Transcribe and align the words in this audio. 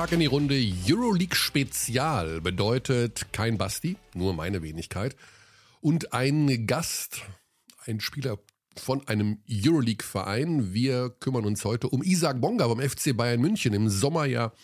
Tag 0.00 0.12
in 0.12 0.20
die 0.20 0.26
Runde. 0.26 0.58
Euroleague 0.88 1.36
Spezial 1.36 2.40
bedeutet 2.40 3.34
kein 3.34 3.58
Basti, 3.58 3.98
nur 4.14 4.32
meine 4.32 4.62
Wenigkeit. 4.62 5.14
Und 5.82 6.14
ein 6.14 6.66
Gast, 6.66 7.20
ein 7.84 8.00
Spieler 8.00 8.38
von 8.78 9.06
einem 9.08 9.40
Euroleague-Verein. 9.46 10.72
Wir 10.72 11.10
kümmern 11.10 11.44
uns 11.44 11.66
heute 11.66 11.90
um 11.90 12.02
Isaac 12.02 12.40
Bonga 12.40 12.66
vom 12.66 12.80
FC 12.80 13.14
Bayern 13.14 13.42
München. 13.42 13.74
Im 13.74 13.90
Sommer 13.90 14.24
ja 14.24 14.54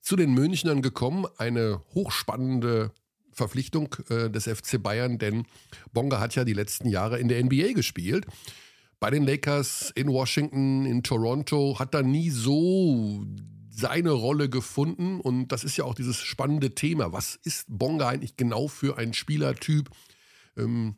zu 0.00 0.14
den 0.14 0.32
Münchnern 0.32 0.80
gekommen. 0.80 1.26
Eine 1.38 1.82
hochspannende 1.92 2.92
Verpflichtung 3.32 3.96
äh, 4.10 4.30
des 4.30 4.44
FC 4.44 4.80
Bayern, 4.80 5.18
denn 5.18 5.44
Bonga 5.92 6.20
hat 6.20 6.36
ja 6.36 6.44
die 6.44 6.52
letzten 6.52 6.88
Jahre 6.88 7.18
in 7.18 7.26
der 7.26 7.42
NBA 7.42 7.72
gespielt. 7.72 8.26
Bei 9.00 9.10
den 9.10 9.26
Lakers 9.26 9.90
in 9.96 10.06
Washington, 10.06 10.86
in 10.86 11.02
Toronto, 11.02 11.80
hat 11.80 11.94
da 11.94 12.02
nie 12.02 12.30
so 12.30 13.26
seine 13.74 14.10
Rolle 14.10 14.48
gefunden. 14.48 15.20
Und 15.20 15.48
das 15.48 15.64
ist 15.64 15.76
ja 15.76 15.84
auch 15.84 15.94
dieses 15.94 16.20
spannende 16.20 16.74
Thema. 16.74 17.12
Was 17.12 17.36
ist 17.42 17.66
Bonga 17.68 18.08
eigentlich 18.08 18.36
genau 18.36 18.68
für 18.68 18.98
ein 18.98 19.14
Spielertyp? 19.14 19.90
Ähm, 20.56 20.96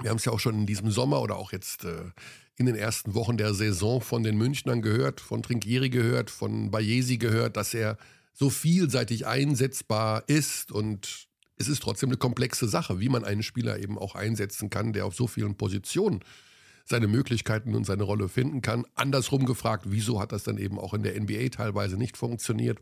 wir 0.00 0.10
haben 0.10 0.18
es 0.18 0.24
ja 0.24 0.32
auch 0.32 0.40
schon 0.40 0.56
in 0.56 0.66
diesem 0.66 0.90
Sommer 0.90 1.22
oder 1.22 1.36
auch 1.36 1.52
jetzt 1.52 1.84
äh, 1.84 2.10
in 2.56 2.66
den 2.66 2.76
ersten 2.76 3.14
Wochen 3.14 3.36
der 3.36 3.54
Saison 3.54 4.00
von 4.00 4.22
den 4.22 4.36
Münchnern 4.36 4.82
gehört, 4.82 5.20
von 5.20 5.42
Trinkieri 5.42 5.90
gehört, 5.90 6.30
von 6.30 6.70
Bayesi 6.70 7.18
gehört, 7.18 7.56
dass 7.56 7.74
er 7.74 7.96
so 8.32 8.50
vielseitig 8.50 9.26
einsetzbar 9.26 10.24
ist 10.26 10.70
und 10.72 11.28
es 11.58 11.68
ist 11.68 11.82
trotzdem 11.82 12.10
eine 12.10 12.18
komplexe 12.18 12.68
Sache, 12.68 13.00
wie 13.00 13.08
man 13.08 13.24
einen 13.24 13.42
Spieler 13.42 13.78
eben 13.78 13.98
auch 13.98 14.14
einsetzen 14.14 14.68
kann, 14.68 14.92
der 14.92 15.06
auf 15.06 15.14
so 15.14 15.26
vielen 15.26 15.56
Positionen 15.56 16.20
seine 16.86 17.08
Möglichkeiten 17.08 17.74
und 17.74 17.84
seine 17.84 18.04
Rolle 18.04 18.28
finden 18.28 18.62
kann. 18.62 18.86
Andersrum 18.94 19.44
gefragt, 19.44 19.86
wieso 19.88 20.20
hat 20.20 20.32
das 20.32 20.44
dann 20.44 20.56
eben 20.56 20.78
auch 20.78 20.94
in 20.94 21.02
der 21.02 21.20
NBA 21.20 21.48
teilweise 21.50 21.96
nicht 21.96 22.16
funktioniert? 22.16 22.78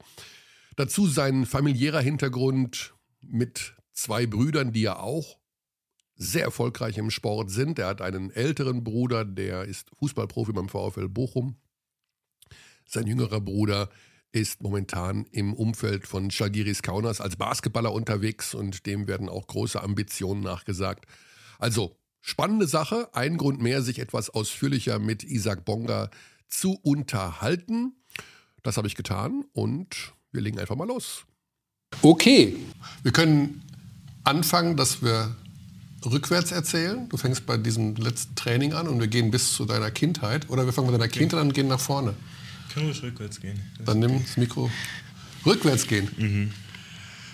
Dazu 0.77 1.07
sein 1.07 1.47
familiärer 1.47 2.01
Hintergrund 2.01 2.95
mit 3.23 3.75
zwei 3.93 4.27
Brüdern, 4.27 4.73
die 4.73 4.83
ja 4.83 4.99
auch 4.99 5.39
sehr 6.17 6.45
erfolgreich 6.45 6.99
im 6.99 7.11
Sport 7.11 7.51
sind. 7.51 7.79
Er 7.79 7.89
hat 7.89 8.03
einen 8.03 8.31
älteren 8.31 8.85
Bruder, 8.85 9.25
der 9.25 9.65
ist 9.65 9.91
Fußballprofi 9.99 10.53
beim 10.53 10.69
VfL 10.69 11.09
Bochum. 11.09 11.57
Sein 12.87 13.07
jüngerer 13.07 13.41
Bruder 13.41 13.89
ist 14.33 14.63
momentan 14.63 15.25
im 15.31 15.55
Umfeld 15.55 16.07
von 16.07 16.31
Schalgiris 16.31 16.83
Kaunas 16.83 17.21
als 17.21 17.37
Basketballer 17.37 17.93
unterwegs 17.93 18.53
und 18.55 18.85
dem 18.85 19.09
werden 19.09 19.29
auch 19.29 19.47
große 19.47 19.83
Ambitionen 19.83 20.43
nachgesagt. 20.43 21.07
Also 21.59 21.97
spannende 22.25 22.67
Sache, 22.67 23.11
ein 23.13 23.37
Grund 23.37 23.61
mehr, 23.61 23.83
sich 23.83 23.99
etwas 23.99 24.31
ausführlicher 24.31 24.99
mit 24.99 25.23
Isaac 25.23 25.67
Bonga 25.67 26.11
zu 26.49 26.79
unterhalten. 26.83 27.93
Das 28.63 28.79
habe 28.79 28.89
ich 28.89 28.95
getan 28.95 29.45
und 29.53 30.15
wir 30.33 30.41
legen 30.41 30.59
einfach 30.59 30.75
mal 30.75 30.89
los. 30.89 31.27
Okay, 32.01 32.57
wir 33.03 33.13
können 33.13 33.63
anfangen, 34.25 34.79
dass 34.79 35.03
wir 35.03 35.37
rückwärts 36.07 36.51
erzählen. 36.51 37.09
Du 37.11 37.19
fängst 37.19 37.45
bei 37.45 37.59
diesem 37.59 37.95
letzten 37.97 38.35
Training 38.35 38.73
an 38.73 38.89
und 38.89 38.99
wir 39.01 39.09
gehen 39.09 39.31
bis 39.31 39.53
zu 39.53 39.67
deiner 39.67 39.91
Kindheit. 39.91 40.49
Oder 40.49 40.65
wir 40.65 40.73
fangen 40.73 40.87
mit 40.91 40.99
deiner 40.99 41.09
Kindheit 41.09 41.41
an 41.41 41.49
und 41.49 41.53
gehen 41.53 41.69
nach 41.69 41.81
vorne. 41.81 42.15
Können 42.73 42.93
wir 42.93 43.03
rückwärts 43.03 43.39
gehen. 43.39 43.61
Das 43.77 43.85
Dann 43.85 43.99
nimm 43.99 44.23
das 44.23 44.39
Mikro. 44.39 44.71
Rückwärts 45.45 45.87
gehen. 45.87 46.09
Mhm. 46.17 46.53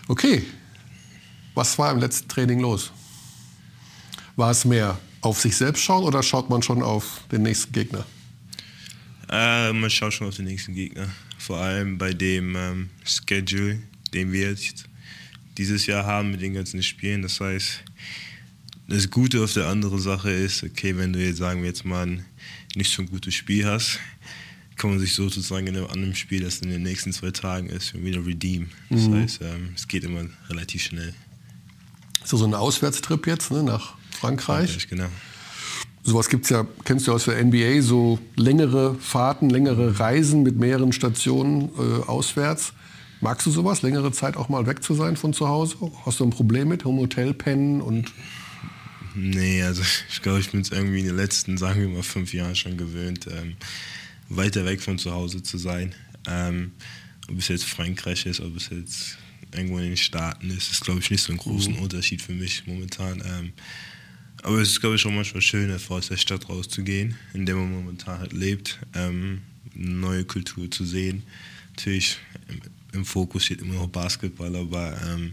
Okay. 0.08 0.44
Was 1.54 1.78
war 1.78 1.92
im 1.92 1.98
letzten 2.00 2.28
Training 2.28 2.58
los? 2.58 2.90
War 4.40 4.52
es 4.52 4.64
mehr 4.64 4.98
auf 5.20 5.38
sich 5.38 5.54
selbst 5.54 5.82
schauen 5.82 6.02
oder 6.02 6.22
schaut 6.22 6.48
man 6.48 6.62
schon 6.62 6.82
auf 6.82 7.20
den 7.30 7.42
nächsten 7.42 7.74
Gegner? 7.74 8.06
Äh, 9.28 9.70
man 9.74 9.90
schaut 9.90 10.14
schon 10.14 10.28
auf 10.28 10.36
den 10.36 10.46
nächsten 10.46 10.72
Gegner. 10.72 11.10
Vor 11.36 11.58
allem 11.58 11.98
bei 11.98 12.14
dem 12.14 12.56
ähm, 12.56 12.88
Schedule, 13.04 13.82
den 14.14 14.32
wir 14.32 14.48
jetzt 14.48 14.86
dieses 15.58 15.84
Jahr 15.84 16.06
haben 16.06 16.30
mit 16.30 16.40
den 16.40 16.54
ganzen 16.54 16.82
Spielen. 16.82 17.20
Das 17.20 17.38
heißt, 17.38 17.84
das 18.88 19.10
Gute 19.10 19.44
auf 19.44 19.52
der 19.52 19.66
anderen 19.66 19.98
Sache 19.98 20.30
ist, 20.30 20.64
okay, 20.64 20.96
wenn 20.96 21.12
du 21.12 21.18
jetzt, 21.22 21.36
sagen 21.36 21.60
wir 21.60 21.68
jetzt 21.68 21.84
mal, 21.84 22.06
ein 22.06 22.24
nicht 22.74 22.90
so 22.90 23.02
ein 23.02 23.10
gutes 23.10 23.34
Spiel 23.34 23.66
hast, 23.66 24.00
kann 24.76 24.88
man 24.88 25.00
sich 25.00 25.12
sozusagen 25.12 25.66
in 25.66 25.76
einem 25.76 25.88
anderen 25.88 26.16
Spiel, 26.16 26.40
das 26.40 26.60
in 26.60 26.70
den 26.70 26.82
nächsten 26.82 27.12
zwei 27.12 27.30
Tagen 27.30 27.68
ist, 27.68 27.92
wieder 27.92 28.24
redeemen. 28.24 28.70
Das 28.88 29.02
mhm. 29.02 29.16
heißt, 29.16 29.40
ähm, 29.42 29.74
es 29.76 29.86
geht 29.86 30.02
immer 30.02 30.24
relativ 30.48 30.82
schnell. 30.82 31.12
So, 32.24 32.38
so 32.38 32.46
ein 32.46 32.54
Auswärtstrip 32.54 33.26
jetzt 33.26 33.50
ne, 33.50 33.62
nach 33.62 33.99
Frankreich. 34.20 34.70
Frankreich 34.70 34.88
genau. 34.88 35.08
Sowas 36.02 36.28
gibt 36.28 36.44
es 36.44 36.50
ja, 36.50 36.66
kennst 36.84 37.06
du 37.06 37.12
aus 37.12 37.24
der 37.24 37.42
NBA, 37.44 37.82
so 37.82 38.18
längere 38.36 38.94
Fahrten, 38.94 39.50
längere 39.50 39.98
Reisen 39.98 40.42
mit 40.42 40.56
mehreren 40.56 40.92
Stationen 40.92 41.70
äh, 41.78 42.02
auswärts. 42.06 42.72
Magst 43.20 43.46
du 43.46 43.50
sowas, 43.50 43.82
längere 43.82 44.12
Zeit 44.12 44.36
auch 44.36 44.48
mal 44.48 44.66
weg 44.66 44.82
zu 44.82 44.94
sein 44.94 45.16
von 45.16 45.34
zu 45.34 45.48
Hause? 45.48 45.76
Hast 46.06 46.20
du 46.20 46.24
ein 46.24 46.30
Problem 46.30 46.68
mit, 46.68 46.84
im 46.84 46.96
Hotel 46.96 47.34
pennen 47.34 47.80
und 47.82 48.12
Nee, 49.14 49.62
also 49.64 49.82
ich 50.08 50.22
glaube, 50.22 50.38
ich 50.38 50.50
bin 50.50 50.60
es 50.60 50.70
irgendwie 50.70 51.00
in 51.00 51.06
den 51.06 51.16
letzten, 51.16 51.58
sagen 51.58 51.80
wir 51.80 51.88
mal, 51.88 52.02
fünf 52.04 52.32
Jahren 52.32 52.54
schon 52.54 52.76
gewöhnt, 52.76 53.26
ähm, 53.26 53.56
weiter 54.28 54.64
weg 54.64 54.80
von 54.80 54.98
zu 54.98 55.10
Hause 55.10 55.42
zu 55.42 55.58
sein. 55.58 55.94
Ähm, 56.28 56.70
ob 57.28 57.36
es 57.38 57.48
jetzt 57.48 57.64
Frankreich 57.64 58.24
ist, 58.26 58.40
ob 58.40 58.56
es 58.56 58.70
jetzt 58.70 59.18
irgendwo 59.52 59.78
in 59.78 59.84
den 59.84 59.96
Staaten 59.96 60.48
ist, 60.50 60.70
ist, 60.70 60.82
glaube 60.82 61.00
ich, 61.00 61.10
nicht 61.10 61.22
so 61.22 61.32
ein 61.32 61.38
großen 61.38 61.74
mhm. 61.74 61.80
Unterschied 61.80 62.22
für 62.22 62.32
mich 62.32 62.66
momentan. 62.66 63.20
Ähm, 63.26 63.52
aber 64.42 64.58
es 64.58 64.70
ist, 64.70 64.80
glaube 64.80 64.96
ich, 64.96 65.00
schon 65.00 65.14
manchmal 65.14 65.42
schön, 65.42 65.70
einfach 65.70 65.96
aus 65.96 66.08
der 66.08 66.16
Stadt 66.16 66.48
rauszugehen, 66.48 67.16
in 67.34 67.46
der 67.46 67.56
man 67.56 67.72
momentan 67.72 68.18
halt 68.18 68.32
lebt, 68.32 68.78
ähm, 68.94 69.42
eine 69.74 69.90
neue 69.90 70.24
Kultur 70.24 70.70
zu 70.70 70.84
sehen. 70.84 71.22
Natürlich 71.70 72.18
im, 72.48 72.60
im, 72.92 73.04
Fokus 73.04 73.44
steht 73.44 73.60
immer 73.60 73.74
noch 73.74 73.88
Basketball, 73.88 74.54
aber 74.56 74.98
ähm, 75.08 75.32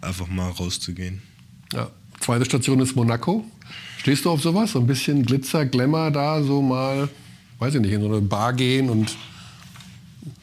einfach 0.00 0.28
mal 0.28 0.50
rauszugehen. 0.50 1.22
Ja, 1.72 1.90
Zweite 2.20 2.44
Station 2.46 2.80
ist 2.80 2.96
Monaco. 2.96 3.44
Stehst 3.98 4.24
du 4.24 4.30
auf 4.30 4.40
sowas? 4.40 4.72
So 4.72 4.80
ein 4.80 4.86
bisschen 4.86 5.24
Glitzer, 5.24 5.66
Glamour 5.66 6.10
da, 6.10 6.42
so 6.42 6.62
mal, 6.62 7.08
weiß 7.58 7.74
ich 7.74 7.80
nicht, 7.80 7.92
in 7.92 8.00
so 8.00 8.06
eine 8.08 8.20
Bar 8.20 8.52
gehen 8.52 8.88
und 8.88 9.14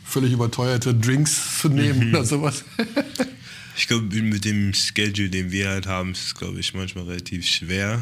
völlig 0.03 0.31
überteuerte 0.31 0.93
Drinks 0.93 1.59
zu 1.59 1.69
nehmen 1.69 2.09
mhm. 2.09 2.09
oder 2.13 2.25
sowas? 2.25 2.63
ich 3.75 3.87
glaube, 3.87 4.03
mit 4.21 4.45
dem 4.45 4.73
Schedule, 4.73 5.29
den 5.29 5.51
wir 5.51 5.69
halt 5.69 5.87
haben, 5.87 6.11
ist 6.11 6.25
es, 6.25 6.35
glaube 6.35 6.59
ich, 6.59 6.73
manchmal 6.73 7.05
relativ 7.05 7.45
schwer. 7.45 8.01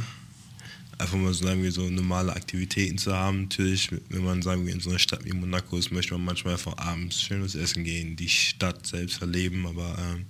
Einfach 0.97 1.17
mal, 1.17 1.33
sagen 1.33 1.63
wir, 1.63 1.71
so 1.71 1.89
normale 1.89 2.33
Aktivitäten 2.33 2.97
zu 2.97 3.13
haben. 3.13 3.43
Natürlich, 3.43 3.89
wenn 4.09 4.23
man, 4.23 4.41
sagen 4.41 4.65
wir, 4.65 4.73
in 4.73 4.81
so 4.81 4.89
einer 4.89 4.99
Stadt 4.99 5.23
wie 5.23 5.31
Monaco 5.31 5.77
ist, 5.77 5.91
möchte 5.91 6.13
man 6.13 6.25
manchmal 6.25 6.53
einfach 6.53 6.77
abends 6.77 7.21
schönes 7.21 7.55
Essen 7.55 7.83
gehen, 7.83 8.15
die 8.15 8.27
Stadt 8.27 8.85
selbst 8.85 9.21
erleben. 9.21 9.65
Aber 9.65 9.97
ähm, 9.97 10.25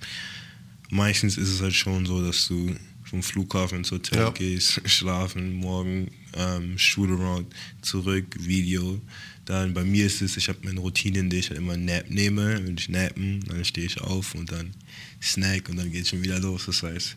meistens 0.90 1.38
ist 1.38 1.50
es 1.50 1.62
halt 1.62 1.74
schon 1.74 2.06
so, 2.06 2.24
dass 2.24 2.48
du 2.48 2.76
vom 3.04 3.24
Flughafen 3.24 3.80
ins 3.80 3.92
Hotel 3.92 4.20
ja. 4.20 4.30
gehst, 4.30 4.82
schlafen, 4.86 5.54
morgen 5.54 6.12
ähm, 6.34 6.78
Shootaround, 6.78 7.48
zurück, 7.82 8.36
Video. 8.40 9.02
Dann 9.50 9.74
bei 9.74 9.84
mir 9.84 10.06
ist 10.06 10.22
es, 10.22 10.38
ich 10.38 10.48
habe 10.48 10.60
meine 10.62 10.80
Routine, 10.80 11.18
in 11.18 11.30
der 11.32 11.40
ich 11.40 11.50
halt 11.50 11.58
immer 11.58 11.76
Nap 11.76 12.08
nehme. 12.08 12.64
Wenn 12.64 12.78
ich 12.78 12.88
nappen, 12.88 13.44
dann 13.48 13.66
stehe 13.66 13.88
ich 13.88 14.00
auf 14.00 14.36
und 14.36 14.52
dann 14.52 14.76
Snack 15.24 15.70
und 15.70 15.78
dann 15.78 15.92
geht 15.92 16.04
es 16.04 16.10
schon 16.10 16.22
wieder 16.22 16.38
los. 16.38 16.68
Das 16.68 16.84
heißt, 16.84 17.16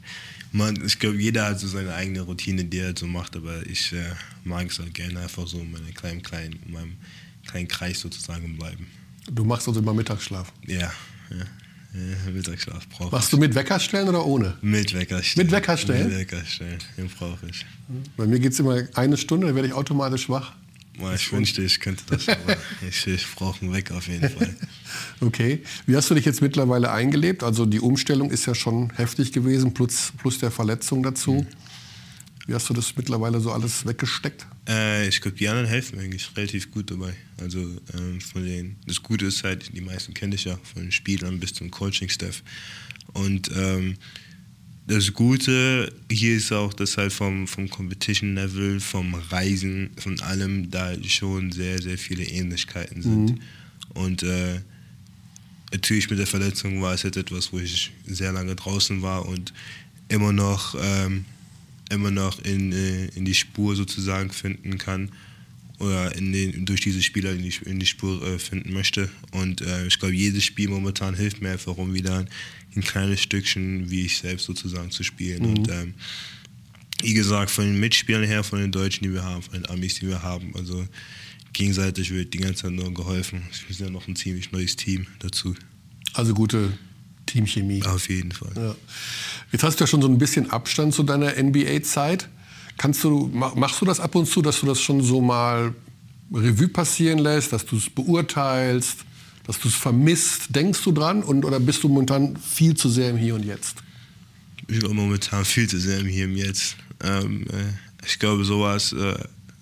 man, 0.51 0.83
ich 0.83 0.99
glaube, 0.99 1.19
jeder 1.19 1.45
hat 1.45 1.61
so 1.61 1.69
seine 1.69 1.93
eigene 1.95 2.23
Routine, 2.23 2.65
die 2.65 2.79
er 2.79 2.87
halt 2.87 2.99
so 2.99 3.07
macht, 3.07 3.37
aber 3.37 3.67
ich 3.67 3.93
äh, 3.93 4.15
mag 4.45 4.71
es 4.71 4.79
halt 4.79 4.95
gerne 4.95 5.21
einfach 5.21 5.47
so 5.47 5.59
in 5.61 5.73
meinem 5.73 5.93
kleinen, 5.93 6.23
kleinen, 6.23 6.59
in 6.65 6.73
meinem 6.73 6.93
kleinen 7.47 7.69
Kreis 7.69 8.01
sozusagen 8.01 8.57
bleiben. 8.57 8.87
Du 9.31 9.45
machst 9.45 9.69
also 9.69 9.81
immer 9.81 9.93
Mittagsschlaf? 9.93 10.51
Ja, 10.67 10.79
ja. 10.79 10.91
Ja, 11.95 12.31
Mittagsschlaf 12.33 12.89
brauche 12.89 13.09
ich. 13.09 13.13
Machst 13.13 13.33
du 13.35 13.37
mit 13.37 13.55
Weckerstellen 13.55 14.09
oder 14.09 14.25
ohne? 14.25 14.57
Mit 14.63 14.95
Weckerstellen. 14.95 15.47
Mit 15.47 15.55
Weckerstellen? 15.55 16.09
Mit 16.09 16.17
Weckerstellen, 16.17 16.79
den 16.97 17.09
brauche 17.11 17.47
ich. 17.47 17.67
Bei 18.17 18.27
mir 18.27 18.41
geht 18.41 18.53
es 18.53 18.59
immer 18.59 18.89
eine 18.95 19.19
Stunde, 19.19 19.49
dann 19.49 19.55
werde 19.55 19.69
ich 19.69 19.75
automatisch 19.75 20.31
wach. 20.31 20.55
Ich 21.15 21.33
wünschte, 21.33 21.63
ich 21.63 21.81
könnte 21.81 22.05
das, 22.09 22.29
aber 22.29 22.57
ich, 22.89 23.07
ich 23.07 23.27
brauche 23.35 23.63
einen 23.63 23.73
Wecker 23.73 23.97
auf 23.97 24.09
jeden 24.09 24.29
Fall. 24.29 24.55
okay. 25.21 25.63
Wie 25.87 25.97
hast 25.97 26.11
du 26.11 26.15
dich 26.15 26.25
jetzt 26.25 26.43
mittlerweile 26.43 26.91
eingelebt? 26.91 27.43
Also 27.43 27.67
die 27.67 27.81
Umstellung 27.81 28.31
ist 28.31 28.47
ja 28.47 28.55
schon 28.55 28.91
heftig 28.97 29.33
gewesen, 29.33 29.73
plus, 29.73 30.13
plus 30.19 30.39
der 30.39 30.51
Verletzung 30.51 31.03
dazu. 31.03 31.33
Mhm. 31.33 31.47
Wie 32.47 32.55
hast 32.55 32.69
du 32.69 32.75
das 32.75 32.97
mittlerweile 32.97 33.41
so 33.41 33.53
alles 33.53 33.87
weggesteckt? 33.87 34.47
Äh, 34.69 35.09
ich 35.09 35.21
glaube, 35.21 35.37
die 35.37 35.49
anderen 35.49 35.69
helfen 35.69 35.99
eigentlich 36.01 36.29
relativ 36.37 36.71
gut 36.71 36.91
dabei. 36.91 37.15
Also 37.41 37.61
ähm, 37.97 38.21
von 38.21 38.45
den, 38.45 38.77
das 38.87 39.03
Gute 39.03 39.27
ist 39.27 39.45
halt, 39.45 39.75
die 39.77 39.81
meisten 39.81 40.13
kenne 40.13 40.35
ich 40.35 40.45
ja, 40.45 40.59
von 40.63 40.83
den 40.83 40.93
Spielern 40.93 41.39
bis 41.39 41.55
zum 41.55 41.71
Coaching-Staff. 41.71 42.43
Und 43.13 43.51
ähm, 43.57 43.97
das 44.93 45.13
Gute 45.13 45.93
hier 46.11 46.37
ist 46.37 46.53
auch, 46.53 46.73
dass 46.73 46.97
halt 46.97 47.13
vom, 47.13 47.47
vom 47.47 47.69
Competition-Level, 47.69 48.81
vom 48.81 49.15
Reisen, 49.15 49.91
von 49.97 50.21
allem 50.21 50.71
da 50.71 50.93
schon 51.05 51.53
sehr, 51.53 51.81
sehr 51.81 51.99
viele 51.99 52.25
Ähnlichkeiten 52.25 53.03
sind. 53.03 53.31
Mhm. 53.31 53.41
Und 53.95 54.23
äh, 54.23 54.61
natürlich 55.73 56.11
mit 56.11 56.19
der 56.19 56.27
Verletzung 56.27 56.83
war 56.83 56.95
es 56.95 57.05
halt 57.05 57.17
etwas, 57.17 57.53
wo 57.53 57.59
ich 57.59 57.91
sehr 58.07 58.33
lange 58.33 58.55
draußen 58.55 59.03
war 59.03 59.27
und 59.27 59.53
immer 60.09 60.33
noch 60.33 60.77
ähm, 60.81 61.25
immer 61.93 62.11
noch 62.11 62.39
in, 62.41 62.73
äh, 62.73 63.07
in 63.15 63.25
die 63.25 63.35
Spur 63.35 63.77
sozusagen 63.77 64.31
finden 64.31 64.79
kann. 64.79 65.11
Oder 65.83 66.15
in 66.17 66.33
den, 66.33 66.65
durch 66.65 66.81
diese 66.81 67.03
Spieler 67.03 67.33
in 67.33 67.43
die, 67.43 67.55
in 67.65 67.81
die 67.81 67.87
Spur 67.87 68.23
äh, 68.23 68.39
finden 68.39 68.73
möchte. 68.73 69.11
Und 69.33 69.61
äh, 69.61 69.87
ich 69.87 69.99
glaube, 69.99 70.15
jedes 70.15 70.45
Spiel 70.45 70.69
momentan 70.69 71.15
hilft 71.15 71.43
mir 71.43 71.51
einfach, 71.51 71.77
um 71.77 71.93
wieder 71.93 72.25
ein 72.75 72.83
kleines 72.83 73.21
Stückchen, 73.21 73.91
wie 73.91 74.07
ich 74.07 74.19
selbst 74.19 74.47
sozusagen 74.47 74.91
zu 74.93 75.03
spielen. 75.03 75.43
Mhm. 75.43 75.49
Und 75.49 75.71
ähm, 75.71 75.95
wie 77.03 77.15
gesagt, 77.15 77.51
von 77.51 77.65
den 77.65 77.81
Mitspielern 77.81 78.23
her, 78.23 78.45
von 78.45 78.61
den 78.61 78.71
Deutschen, 78.71 79.03
die 79.03 79.13
wir 79.13 79.25
haben, 79.25 79.43
von 79.43 79.55
den 79.55 79.69
Amis, 79.69 79.97
die 79.97 80.07
wir 80.07 80.23
haben, 80.23 80.55
also 80.55 80.87
gegenseitig 81.53 82.13
wird 82.13 82.33
die 82.33 82.39
ganze 82.39 82.63
Zeit 82.63 82.73
nur 82.73 82.95
geholfen. 82.95 83.43
Wir 83.67 83.75
sind 83.75 83.87
ja 83.87 83.93
noch 83.93 84.07
ein 84.07 84.15
ziemlich 84.15 84.53
neues 84.53 84.77
Team 84.77 85.07
dazu. 85.19 85.55
Also 86.15 86.33
gute 86.33 86.79
Teamchemie. 87.27 87.83
Auf 87.83 88.09
jeden 88.09 88.31
Fall. 88.31 88.53
Ja. 88.57 88.77
Jetzt 89.51 89.65
hast 89.65 89.81
du 89.81 89.85
ja 89.85 89.89
schon 89.89 90.01
so 90.01 90.09
ein 90.09 90.19
bisschen 90.19 90.51
Abstand 90.51 90.95
zu 90.95 91.03
deiner 91.03 91.33
NBA-Zeit. 91.43 92.29
Kannst 92.83 93.05
du, 93.05 93.29
machst 93.29 93.81
du 93.81 93.85
das 93.85 94.01
ab 94.01 94.13
und 94.17 94.27
zu, 94.27 94.43
dass 94.43 94.59
du 94.59 94.67
das 94.67 94.81
schon 94.81 95.01
so 95.05 95.21
mal 95.21 95.73
Revue 96.35 96.67
passieren 96.67 97.21
lässt, 97.21 97.53
dass 97.53 97.65
du 97.65 97.77
es 97.77 97.89
beurteilst, 97.89 99.05
dass 99.47 99.61
du 99.61 99.69
es 99.69 99.75
vermisst? 99.77 100.47
Denkst 100.49 100.83
du 100.83 100.91
dran 100.91 101.23
und, 101.23 101.45
oder 101.45 101.61
bist 101.61 101.85
du 101.85 101.89
momentan 101.89 102.37
viel 102.37 102.75
zu 102.75 102.89
sehr 102.89 103.11
im 103.11 103.19
Hier 103.19 103.37
und 103.37 103.45
Jetzt? 103.45 103.77
Ich 104.67 104.81
bin 104.81 104.97
momentan 104.97 105.45
viel 105.45 105.69
zu 105.69 105.79
sehr 105.79 106.01
im 106.01 106.09
Hier 106.09 106.25
und 106.25 106.35
Jetzt. 106.35 106.75
Ähm, 107.05 107.43
äh, 107.53 108.05
ich 108.05 108.19
glaube, 108.19 108.45
sowas 108.45 108.93
äh, 108.93 109.15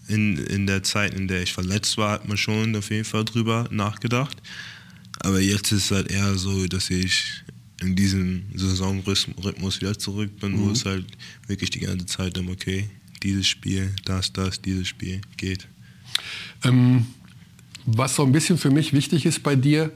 in, 0.09 0.39
in 0.39 0.67
der 0.67 0.83
Zeit, 0.83 1.13
in 1.13 1.29
der 1.29 1.43
ich 1.43 1.53
verletzt 1.53 1.99
war, 1.99 2.13
hat 2.13 2.27
man 2.27 2.39
schon 2.39 2.75
auf 2.75 2.89
jeden 2.89 3.05
Fall 3.05 3.27
drüber 3.27 3.69
nachgedacht. 3.71 4.41
Aber 5.19 5.41
jetzt 5.41 5.73
ist 5.73 5.85
es 5.85 5.91
halt 5.91 6.11
eher 6.11 6.39
so, 6.39 6.67
dass 6.69 6.89
ich 6.89 7.45
in 7.83 7.97
diesem 7.97 8.45
Saisonrhythmus 8.55 9.83
wieder 9.83 9.99
zurück 9.99 10.41
bin, 10.41 10.53
mhm. 10.53 10.61
wo 10.61 10.71
es 10.71 10.87
halt 10.87 11.05
wirklich 11.49 11.69
die 11.69 11.81
ganze 11.81 12.07
Zeit 12.07 12.39
um, 12.39 12.49
okay, 12.49 12.89
dieses 13.23 13.47
Spiel, 13.47 13.95
das, 14.05 14.33
das, 14.33 14.63
dieses 14.63 14.89
Spiel 14.89 15.21
geht. 15.37 15.69
Ähm, 16.65 17.07
was 17.87 18.17
so 18.17 18.25
ein 18.25 18.33
bisschen 18.33 18.59
für 18.59 18.71
mich 18.71 18.93
wichtig 18.93 19.27
ist 19.27 19.43
bei 19.43 19.57
dir, 19.57 19.91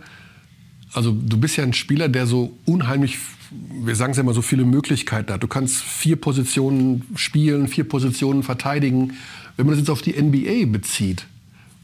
also 0.92 1.12
du 1.12 1.36
bist 1.36 1.56
ja 1.56 1.64
ein 1.64 1.72
Spieler, 1.72 2.08
der 2.08 2.26
so 2.26 2.56
unheimlich, 2.64 3.18
wir 3.50 3.96
sagen 3.96 4.12
es 4.12 4.16
ja 4.16 4.22
immer, 4.22 4.32
so 4.32 4.42
viele 4.42 4.64
Möglichkeiten 4.64 5.32
hat. 5.32 5.42
Du 5.42 5.48
kannst 5.48 5.76
vier 5.82 6.16
Positionen 6.16 7.02
spielen, 7.16 7.68
vier 7.68 7.84
Positionen 7.84 8.42
verteidigen. 8.42 9.14
Wenn 9.56 9.66
man 9.66 9.74
das 9.74 9.80
jetzt 9.80 9.90
auf 9.90 10.02
die 10.02 10.20
NBA 10.20 10.66
bezieht 10.66 11.26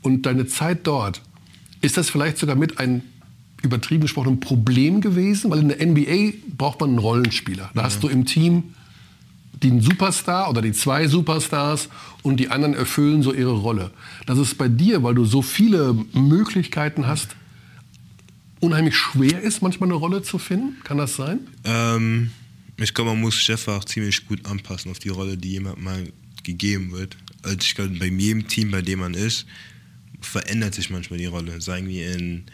und 0.02 0.26
deine 0.26 0.46
Zeit 0.46 0.86
dort, 0.86 1.22
ist 1.80 1.96
das 1.96 2.08
vielleicht 2.08 2.38
sogar 2.38 2.56
mit 2.56 2.78
ein 2.78 3.02
übertrieben 3.62 4.02
gesprochen 4.02 4.34
ein 4.34 4.40
Problem 4.40 5.00
gewesen? 5.00 5.50
Weil 5.50 5.60
in 5.60 5.68
der 5.68 5.84
NBA 5.84 6.36
braucht 6.56 6.80
man 6.80 6.90
einen 6.90 6.98
Rollenspieler. 6.98 7.70
Da 7.74 7.80
ja. 7.80 7.86
hast 7.86 8.02
du 8.02 8.08
im 8.08 8.24
Team 8.24 8.74
den 9.62 9.80
Superstar 9.80 10.48
oder 10.50 10.62
die 10.62 10.72
zwei 10.72 11.06
Superstars 11.06 11.88
und 12.22 12.38
die 12.38 12.48
anderen 12.48 12.74
erfüllen 12.74 13.22
so 13.22 13.32
ihre 13.32 13.52
Rolle. 13.52 13.90
Das 14.26 14.38
ist 14.38 14.56
bei 14.56 14.68
dir, 14.68 15.02
weil 15.02 15.14
du 15.14 15.24
so 15.24 15.42
viele 15.42 15.94
Möglichkeiten 16.12 17.06
hast, 17.06 17.36
unheimlich 18.60 18.96
schwer 18.96 19.40
ist, 19.40 19.62
manchmal 19.62 19.88
eine 19.88 19.98
Rolle 19.98 20.22
zu 20.22 20.38
finden. 20.38 20.76
Kann 20.84 20.98
das 20.98 21.16
sein? 21.16 21.40
Ähm, 21.64 22.30
ich 22.76 22.94
glaube, 22.94 23.10
man 23.10 23.20
muss 23.20 23.34
Chef 23.34 23.68
auch 23.68 23.84
ziemlich 23.84 24.26
gut 24.26 24.46
anpassen 24.46 24.90
auf 24.90 24.98
die 24.98 25.08
Rolle, 25.08 25.36
die 25.36 25.50
jemand 25.50 25.82
mal 25.82 26.04
gegeben 26.42 26.92
wird. 26.92 27.16
Also 27.42 27.58
ich 27.60 27.74
glaube, 27.74 27.90
bei 27.98 28.06
jedem 28.06 28.48
Team, 28.48 28.70
bei 28.70 28.82
dem 28.82 29.00
man 29.00 29.14
ist, 29.14 29.46
verändert 30.20 30.74
sich 30.74 30.90
manchmal 30.90 31.18
die 31.18 31.26
Rolle. 31.26 31.60
Sagen 31.60 31.88
wir 31.88 32.14
in 32.14 32.44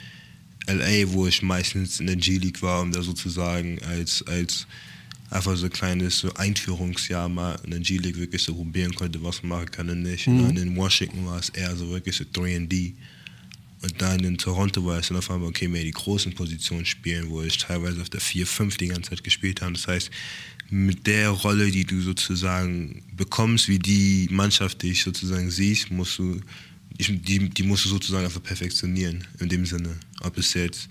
LA, 0.68 1.12
wo 1.12 1.26
ich 1.26 1.42
meistens 1.42 2.00
in 2.00 2.06
der 2.06 2.16
G-League 2.16 2.62
war, 2.62 2.82
um 2.82 2.92
da 2.92 3.02
sozusagen 3.02 3.80
als, 3.82 4.24
als 4.26 4.66
einfach 5.30 5.56
so 5.56 5.66
ein 5.66 5.72
kleines 5.72 6.18
so 6.18 6.32
Einführungsjahr 6.34 7.28
mal 7.28 7.58
in 7.64 7.70
der 7.70 7.80
G-League 7.80 8.18
wirklich 8.18 8.42
so 8.42 8.54
probieren 8.54 8.94
konnte, 8.94 9.22
was 9.22 9.42
man 9.42 9.58
machen 9.58 9.70
kann 9.70 9.90
und 9.90 10.02
nicht. 10.02 10.26
Mhm. 10.26 10.46
Und 10.46 10.58
in 10.58 10.76
Washington 10.76 11.26
war 11.26 11.38
es 11.38 11.48
eher 11.50 11.74
so 11.76 11.88
wirklich 11.90 12.16
so 12.16 12.24
3D. 12.24 12.94
Und 13.82 14.00
dann 14.00 14.20
in 14.24 14.38
Toronto 14.38 14.84
war 14.84 14.98
es 14.98 15.08
dann 15.08 15.18
auf 15.18 15.30
einmal, 15.30 15.48
okay, 15.48 15.68
mehr 15.68 15.82
die 15.82 15.90
großen 15.90 16.32
Positionen 16.34 16.86
spielen, 16.86 17.28
wo 17.28 17.42
ich 17.42 17.58
teilweise 17.58 18.00
auf 18.00 18.08
der 18.08 18.20
4-5 18.20 18.78
die 18.78 18.88
ganze 18.88 19.10
Zeit 19.10 19.24
gespielt 19.24 19.60
habe. 19.60 19.72
Das 19.72 19.86
heißt, 19.86 20.10
mit 20.70 21.06
der 21.06 21.30
Rolle, 21.30 21.70
die 21.70 21.84
du 21.84 22.00
sozusagen 22.00 23.02
bekommst, 23.12 23.68
wie 23.68 23.78
die 23.78 24.28
Mannschaft 24.30 24.82
dich 24.82 25.02
sozusagen 25.02 25.50
siehst, 25.50 25.90
musst 25.90 26.18
du, 26.18 26.40
die, 26.98 27.50
die 27.50 27.62
musst 27.62 27.84
du 27.84 27.88
sozusagen 27.88 28.24
einfach 28.24 28.42
perfektionieren, 28.42 29.26
in 29.38 29.48
dem 29.48 29.66
Sinne. 29.66 29.96
Ob 30.22 30.38
es 30.38 30.54
jetzt 30.54 30.88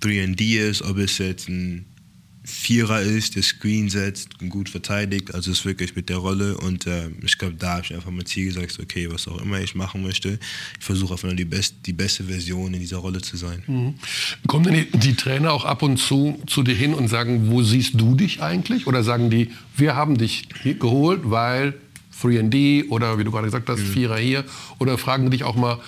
3D 0.00 0.70
ist, 0.70 0.82
ob 0.82 0.98
es 0.98 1.18
jetzt 1.18 1.48
ein 1.48 1.84
Vierer 2.50 3.02
ist, 3.02 3.36
der 3.36 3.42
Screen 3.42 3.90
setzt 3.90 4.38
gut 4.48 4.70
verteidigt. 4.70 5.34
Also 5.34 5.50
ist 5.50 5.66
wirklich 5.66 5.94
mit 5.94 6.08
der 6.08 6.16
Rolle. 6.16 6.56
Und 6.56 6.86
äh, 6.86 7.10
ich 7.22 7.36
glaube, 7.36 7.54
da 7.54 7.74
habe 7.74 7.82
ich 7.84 7.94
einfach 7.94 8.10
mein 8.10 8.24
Ziel 8.24 8.46
gesagt, 8.46 8.78
okay, 8.82 9.10
was 9.10 9.28
auch 9.28 9.40
immer 9.42 9.60
ich 9.60 9.74
machen 9.74 10.02
möchte, 10.02 10.38
ich 10.78 10.84
versuche 10.84 11.12
einfach 11.12 11.28
nur 11.28 11.36
die, 11.36 11.44
best, 11.44 11.74
die 11.84 11.92
beste 11.92 12.24
Version 12.24 12.72
in 12.72 12.80
dieser 12.80 12.96
Rolle 12.96 13.20
zu 13.20 13.36
sein. 13.36 13.62
Mhm. 13.66 13.94
Kommen 14.46 14.64
denn 14.64 14.74
die, 14.74 14.98
die, 14.98 15.14
Trainer 15.14 15.52
auch 15.52 15.66
ab 15.66 15.82
und 15.82 15.98
zu 15.98 16.40
zu 16.46 16.62
dir 16.62 16.74
hin 16.74 16.94
und 16.94 17.08
sagen, 17.08 17.50
wo 17.50 17.62
siehst 17.62 18.00
du 18.00 18.14
dich 18.14 18.42
eigentlich? 18.42 18.86
Oder 18.86 19.02
sagen 19.02 19.28
die, 19.28 19.50
wir 19.76 19.94
haben 19.94 20.16
dich 20.16 20.48
geholt, 20.78 21.20
weil 21.24 21.74
3D 22.22 22.88
oder 22.88 23.18
wie 23.18 23.24
du 23.24 23.30
gerade 23.30 23.46
gesagt 23.46 23.68
hast, 23.68 23.80
mhm. 23.80 23.92
Vierer 23.92 24.16
hier? 24.16 24.44
Oder 24.78 24.96
fragen 24.96 25.30
dich 25.30 25.44
auch 25.44 25.54
mal, 25.54 25.80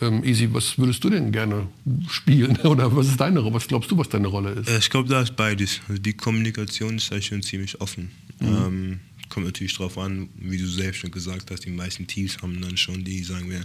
ähm, 0.00 0.22
Easy, 0.24 0.52
was 0.52 0.78
würdest 0.78 1.02
du 1.02 1.10
denn 1.10 1.32
gerne 1.32 1.66
spielen? 2.08 2.56
Oder 2.64 2.94
was 2.94 3.08
ist 3.08 3.20
deine 3.20 3.40
Rolle? 3.40 3.54
Was 3.54 3.66
glaubst 3.66 3.90
du, 3.90 3.98
was 3.98 4.08
deine 4.08 4.28
Rolle 4.28 4.52
ist? 4.52 4.68
Äh, 4.68 4.78
ich 4.78 4.90
glaube, 4.90 5.08
da 5.08 5.22
ist 5.22 5.36
beides. 5.36 5.80
Also 5.88 6.00
die 6.00 6.12
Kommunikation 6.12 6.96
ist 6.96 7.10
da 7.10 7.20
schon 7.20 7.42
ziemlich 7.42 7.80
offen. 7.80 8.10
Mhm. 8.40 8.46
Ähm, 8.46 9.00
kommt 9.28 9.46
natürlich 9.46 9.76
darauf 9.76 9.98
an, 9.98 10.28
wie 10.36 10.58
du 10.58 10.66
selbst 10.66 11.00
schon 11.00 11.10
gesagt 11.10 11.50
hast, 11.50 11.64
die 11.64 11.70
meisten 11.70 12.06
Teams 12.06 12.38
haben 12.38 12.60
dann 12.60 12.76
schon 12.76 13.04
die, 13.04 13.22
sagen 13.22 13.50
wir, 13.50 13.60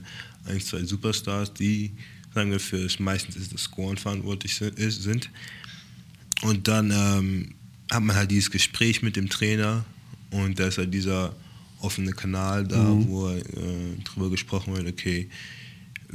ein, 0.45 0.59
zwei 0.59 0.83
Superstars, 0.83 1.53
die, 1.53 1.91
sagen 2.33 2.51
wir, 2.51 2.59
für 2.59 2.87
meistens 2.99 3.35
ist 3.35 3.53
das 3.53 3.63
Scoren 3.63 3.97
verantwortlich 3.97 4.55
sind. 4.55 5.29
Und 6.41 6.67
dann 6.67 6.91
ähm, 6.91 7.55
hat 7.91 8.03
man 8.03 8.15
halt 8.15 8.31
dieses 8.31 8.51
Gespräch 8.51 9.01
mit 9.01 9.15
dem 9.15 9.29
Trainer 9.29 9.85
und 10.31 10.59
da 10.59 10.67
ist 10.67 10.77
halt 10.77 10.93
dieser 10.93 11.35
offene 11.79 12.11
Kanal 12.11 12.65
da, 12.65 12.81
mhm. 12.81 13.07
wo 13.07 13.29
äh, 13.29 13.41
drüber 14.03 14.29
gesprochen 14.29 14.75
wird, 14.75 14.87
okay, 14.87 15.29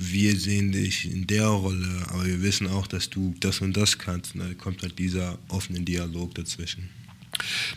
wir 0.01 0.37
sehen 0.37 0.71
dich 0.71 1.13
in 1.13 1.27
der 1.27 1.47
Rolle, 1.47 1.89
aber 2.13 2.25
wir 2.25 2.41
wissen 2.43 2.69
auch, 2.69 2.87
dass 2.87 3.11
du 3.11 3.35
das 3.41 3.61
und 3.61 3.77
das 3.77 3.99
kannst. 3.99 4.35
Und 4.35 4.41
da 4.41 4.55
kommt 4.55 4.83
halt 4.83 4.99
dieser 4.99 5.39
offene 5.49 5.81
Dialog 5.81 6.35
dazwischen. 6.37 6.89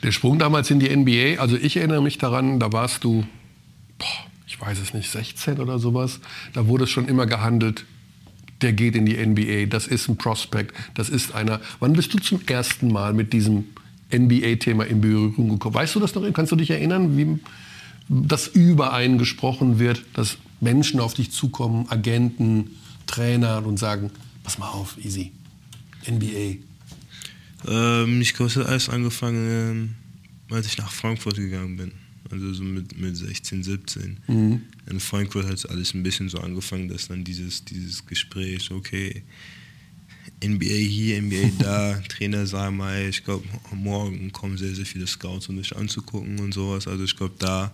Der 0.04 0.12
Sprung 0.12 0.38
damals 0.38 0.70
in 0.70 0.80
die 0.80 0.96
NBA, 0.96 1.42
also 1.42 1.58
ich 1.58 1.78
erinnere 1.78 2.02
mich 2.02 2.18
daran, 2.20 2.60
da 2.60 2.72
warst 2.72 3.04
du, 3.04 3.26
boah, 3.98 4.26
ich 4.48 4.60
weiß 4.60 4.80
es 4.80 4.94
nicht, 4.94 5.10
16 5.10 5.60
oder 5.60 5.80
sowas. 5.80 6.20
Da 6.54 6.68
wurde 6.68 6.84
es 6.84 6.92
schon 6.92 7.08
immer 7.08 7.26
gehandelt, 7.26 7.86
der 8.62 8.74
geht 8.74 8.96
in 8.96 9.06
die 9.06 9.18
NBA, 9.18 9.66
das 9.66 9.88
ist 9.88 10.08
ein 10.08 10.18
Prospect, 10.18 10.76
das 10.94 11.10
ist 11.10 11.34
einer. 11.34 11.60
Wann 11.80 11.94
bist 11.94 12.14
du 12.14 12.20
zum 12.20 12.42
ersten 12.46 12.92
Mal 12.92 13.14
mit 13.14 13.34
diesem 13.34 13.66
NBA-Thema 14.14 14.86
in 14.86 15.02
Berührung 15.02 15.50
gekommen? 15.50 15.74
Weißt 15.74 15.96
du 15.96 16.00
das 16.00 16.14
noch? 16.14 16.32
Kannst 16.34 16.52
du 16.52 16.56
dich 16.56 16.70
erinnern, 16.70 17.18
wie 17.18 17.40
das 18.12 18.48
über 18.48 18.94
einen 18.94 19.18
gesprochen 19.18 19.80
wird, 19.80 20.04
dass 20.14 20.38
Menschen 20.60 21.00
auf 21.00 21.14
dich 21.14 21.32
zukommen, 21.32 21.86
Agenten, 21.90 22.72
Trainer 23.08 23.66
und 23.66 23.78
sagen, 23.78 24.12
pass 24.44 24.58
mal 24.58 24.68
auf, 24.68 24.98
easy, 25.04 25.32
NBA? 26.10 26.58
Ähm, 27.68 28.22
ich 28.22 28.34
glaube, 28.34 28.52
es 28.52 28.58
hat 28.58 28.66
alles 28.66 28.90
angefangen, 28.90 29.96
ähm, 30.50 30.56
als 30.56 30.68
ich 30.68 30.78
nach 30.78 30.92
Frankfurt 30.92 31.36
gegangen 31.36 31.78
bin. 31.78 31.92
Also 32.30 32.54
so 32.54 32.64
mit, 32.64 32.98
mit 33.00 33.16
16, 33.16 33.64
17. 33.64 34.18
Mhm. 34.28 34.62
In 34.90 35.00
Frankfurt 35.00 35.46
hat 35.46 35.54
es 35.54 35.66
alles 35.66 35.94
ein 35.94 36.04
bisschen 36.04 36.28
so 36.28 36.40
angefangen, 36.40 36.90
dass 36.90 37.08
dann 37.08 37.24
dieses, 37.24 37.64
dieses 37.64 38.06
Gespräch, 38.06 38.72
okay, 38.72 39.24
NBA 40.44 40.66
hier, 40.66 41.22
NBA 41.22 41.52
da, 41.60 42.02
Trainer 42.10 42.48
sagen 42.48 42.78
mal, 42.78 43.08
ich 43.08 43.24
glaube, 43.24 43.46
morgen 43.72 44.32
kommen 44.32 44.58
sehr, 44.58 44.74
sehr 44.76 44.86
viele 44.86 45.08
Scouts, 45.08 45.50
um 45.50 45.56
mich 45.56 45.76
anzugucken 45.76 46.40
und 46.40 46.54
sowas. 46.54 46.88
Also 46.88 47.04
ich 47.04 47.16
glaube, 47.16 47.36
da 47.40 47.72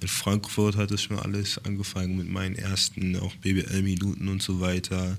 in 0.00 0.08
Frankfurt 0.08 0.76
hat 0.76 0.90
es 0.90 1.02
schon 1.02 1.18
alles 1.18 1.58
angefangen 1.64 2.16
mit 2.16 2.28
meinen 2.28 2.54
ersten 2.54 3.16
auch 3.16 3.34
BBL-Minuten 3.36 4.28
und 4.28 4.42
so 4.42 4.60
weiter. 4.60 5.18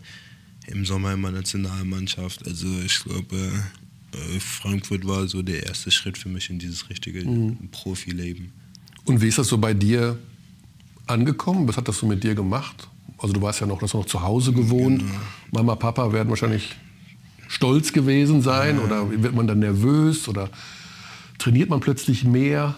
Im 0.68 0.86
Sommer 0.86 1.14
in 1.14 1.22
meiner 1.22 1.38
Nationalmannschaft. 1.38 2.46
Also 2.46 2.68
ich 2.86 3.04
glaube, 3.04 3.52
äh, 4.14 4.40
Frankfurt 4.40 5.06
war 5.06 5.28
so 5.28 5.42
der 5.42 5.66
erste 5.66 5.92
Schritt 5.92 6.18
für 6.18 6.30
mich 6.30 6.50
in 6.50 6.60
dieses 6.60 6.90
richtige 6.90 7.26
mhm. 7.26 7.70
Profileben. 7.72 8.52
Und 9.06 9.22
wie 9.22 9.28
ist 9.28 9.38
das 9.38 9.48
so 9.48 9.58
bei 9.58 9.74
dir 9.74 10.18
angekommen? 11.08 11.68
Was 11.68 11.78
hat 11.78 11.88
das 11.88 11.98
so 11.98 12.06
mit 12.06 12.24
dir 12.24 12.36
gemacht? 12.36 12.89
Also 13.22 13.34
du 13.34 13.42
warst 13.42 13.60
ja 13.60 13.68
noch, 13.68 13.82
hast 13.82 13.94
noch 13.94 14.06
zu 14.06 14.22
Hause 14.22 14.54
gewohnt. 14.54 15.00
Genau. 15.00 15.20
Mama, 15.52 15.76
Papa 15.76 16.12
werden 16.14 16.30
wahrscheinlich 16.30 16.76
stolz 17.48 17.92
gewesen 17.94 18.42
sein 18.42 18.78
ja. 18.78 18.84
oder 18.84 19.24
wird 19.24 19.36
man 19.36 19.48
dann 19.48 19.60
nervös 19.60 20.28
oder 20.28 20.50
trainiert 21.38 21.70
man 21.70 21.80
plötzlich 21.80 22.24
mehr? 22.24 22.76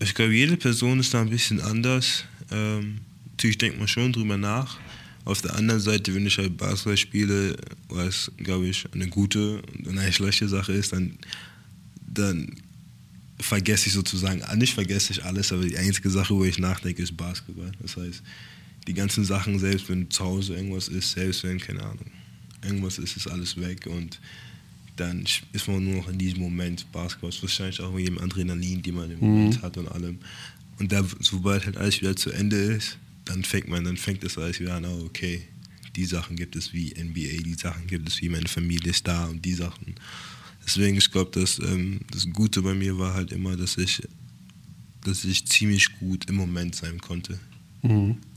ich 0.00 0.14
glaube, 0.14 0.34
jede 0.34 0.56
Person 0.56 1.00
ist 1.00 1.12
da 1.14 1.20
ein 1.20 1.30
bisschen 1.30 1.60
anders. 1.60 2.24
Ähm, 2.50 2.98
natürlich 3.30 3.58
denkt 3.58 3.78
man 3.78 3.88
schon 3.88 4.12
drüber 4.12 4.36
nach. 4.36 4.78
Auf 5.24 5.42
der 5.42 5.54
anderen 5.56 5.80
Seite, 5.80 6.14
wenn 6.14 6.26
ich 6.26 6.38
halt 6.38 6.56
Basketball 6.56 6.96
spiele, 6.96 7.56
was, 7.88 8.30
glaube 8.38 8.66
ich, 8.66 8.86
eine 8.94 9.08
gute 9.08 9.60
und 9.84 9.98
eine 9.98 10.12
schlechte 10.12 10.48
Sache 10.48 10.72
ist, 10.72 10.92
dann, 10.92 11.18
dann 12.06 12.54
vergesse 13.38 13.88
ich 13.88 13.92
sozusagen, 13.92 14.42
nicht 14.58 14.74
vergesse 14.74 15.12
ich 15.12 15.24
alles, 15.24 15.52
aber 15.52 15.64
die 15.64 15.76
einzige 15.76 16.10
Sache, 16.10 16.34
wo 16.34 16.44
ich 16.44 16.58
nachdenke, 16.58 17.02
ist 17.02 17.16
Basketball. 17.16 17.72
Das 17.80 17.96
heißt, 17.96 18.22
die 18.88 18.94
ganzen 18.94 19.24
Sachen, 19.24 19.58
selbst 19.58 19.88
wenn 19.90 20.10
zu 20.10 20.24
Hause 20.24 20.56
irgendwas 20.56 20.88
ist, 20.88 21.12
selbst 21.12 21.44
wenn, 21.44 21.58
keine 21.58 21.82
Ahnung, 21.82 22.06
irgendwas 22.64 22.98
ist, 22.98 23.16
ist 23.16 23.28
alles 23.28 23.60
weg 23.60 23.86
und 23.86 24.18
dann 24.96 25.24
ist 25.52 25.68
man 25.68 25.84
nur 25.84 25.96
noch 25.96 26.08
in 26.08 26.18
diesem 26.18 26.40
Moment 26.40 26.90
Basketball. 26.90 27.28
ist 27.28 27.42
wahrscheinlich 27.42 27.80
auch 27.80 27.92
mit 27.92 28.00
jedem 28.00 28.18
Adrenalin, 28.18 28.82
die 28.82 28.90
man 28.90 29.10
im 29.10 29.20
Moment 29.20 29.56
mhm. 29.56 29.62
hat 29.62 29.76
und 29.76 29.88
allem. 29.88 30.18
Und 30.78 30.90
da, 30.90 31.04
sobald 31.20 31.66
halt 31.66 31.76
alles 31.76 32.00
wieder 32.00 32.16
zu 32.16 32.30
Ende 32.30 32.56
ist, 32.56 32.98
dann 33.26 33.44
fängt 33.44 33.68
man, 33.68 33.84
dann 33.84 33.98
fängt 33.98 34.24
das 34.24 34.38
alles 34.38 34.58
wieder 34.58 34.74
an, 34.74 34.86
oh, 34.86 35.04
okay, 35.04 35.42
die 35.94 36.06
Sachen 36.06 36.36
gibt 36.36 36.56
es 36.56 36.72
wie 36.72 36.94
NBA, 36.98 37.42
die 37.42 37.56
Sachen 37.60 37.86
gibt 37.86 38.08
es 38.08 38.20
wie 38.22 38.30
meine 38.30 38.48
Familie 38.48 38.90
ist 38.90 39.06
da 39.06 39.26
und 39.26 39.44
die 39.44 39.54
Sachen. 39.54 39.94
Deswegen, 40.64 40.96
ich 40.96 41.10
glaube, 41.10 41.38
dass 41.38 41.58
ähm, 41.58 42.00
das 42.10 42.26
Gute 42.32 42.62
bei 42.62 42.74
mir 42.74 42.98
war 42.98 43.14
halt 43.14 43.32
immer, 43.32 43.56
dass 43.56 43.76
ich, 43.76 44.02
dass 45.04 45.24
ich 45.24 45.46
ziemlich 45.46 45.98
gut 45.98 46.28
im 46.28 46.36
Moment 46.36 46.74
sein 46.74 46.98
konnte. 47.00 47.38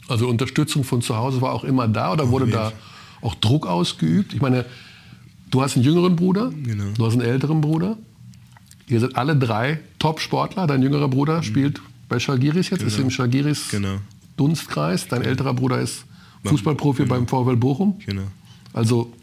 Also 0.07 0.27
Unterstützung 0.27 0.83
von 0.83 1.01
zu 1.01 1.15
Hause 1.15 1.41
war 1.41 1.53
auch 1.53 1.63
immer 1.63 1.87
da 1.87 2.13
oder 2.13 2.29
wurde 2.29 2.47
da 2.47 2.73
auch 3.21 3.35
Druck 3.35 3.67
ausgeübt? 3.67 4.33
Ich 4.33 4.41
meine, 4.41 4.65
du 5.49 5.61
hast 5.61 5.75
einen 5.75 5.85
jüngeren 5.85 6.15
Bruder, 6.15 6.51
genau. 6.63 6.85
du 6.95 7.05
hast 7.05 7.13
einen 7.13 7.21
älteren 7.21 7.61
Bruder. 7.61 7.97
Ihr 8.87 8.99
seid 8.99 9.15
alle 9.15 9.35
drei 9.35 9.79
Top-Sportler. 9.99 10.67
Dein 10.67 10.81
jüngerer 10.81 11.07
Bruder 11.07 11.37
mhm. 11.37 11.43
spielt 11.43 11.81
bei 12.09 12.19
Schalgiris 12.19 12.69
jetzt, 12.69 12.79
genau. 12.79 12.91
ist 12.91 12.99
im 12.99 13.09
Schalgiris 13.09 13.69
genau. 13.69 13.97
Dunstkreis. 14.35 15.07
Dein 15.07 15.21
älterer 15.21 15.53
Bruder 15.53 15.79
ist 15.79 16.03
Fußballprofi 16.43 17.03
genau. 17.03 17.15
beim 17.15 17.27
VfL 17.27 17.55
Bochum. 17.55 17.99
Genau. 18.05 18.23
Also 18.73 19.13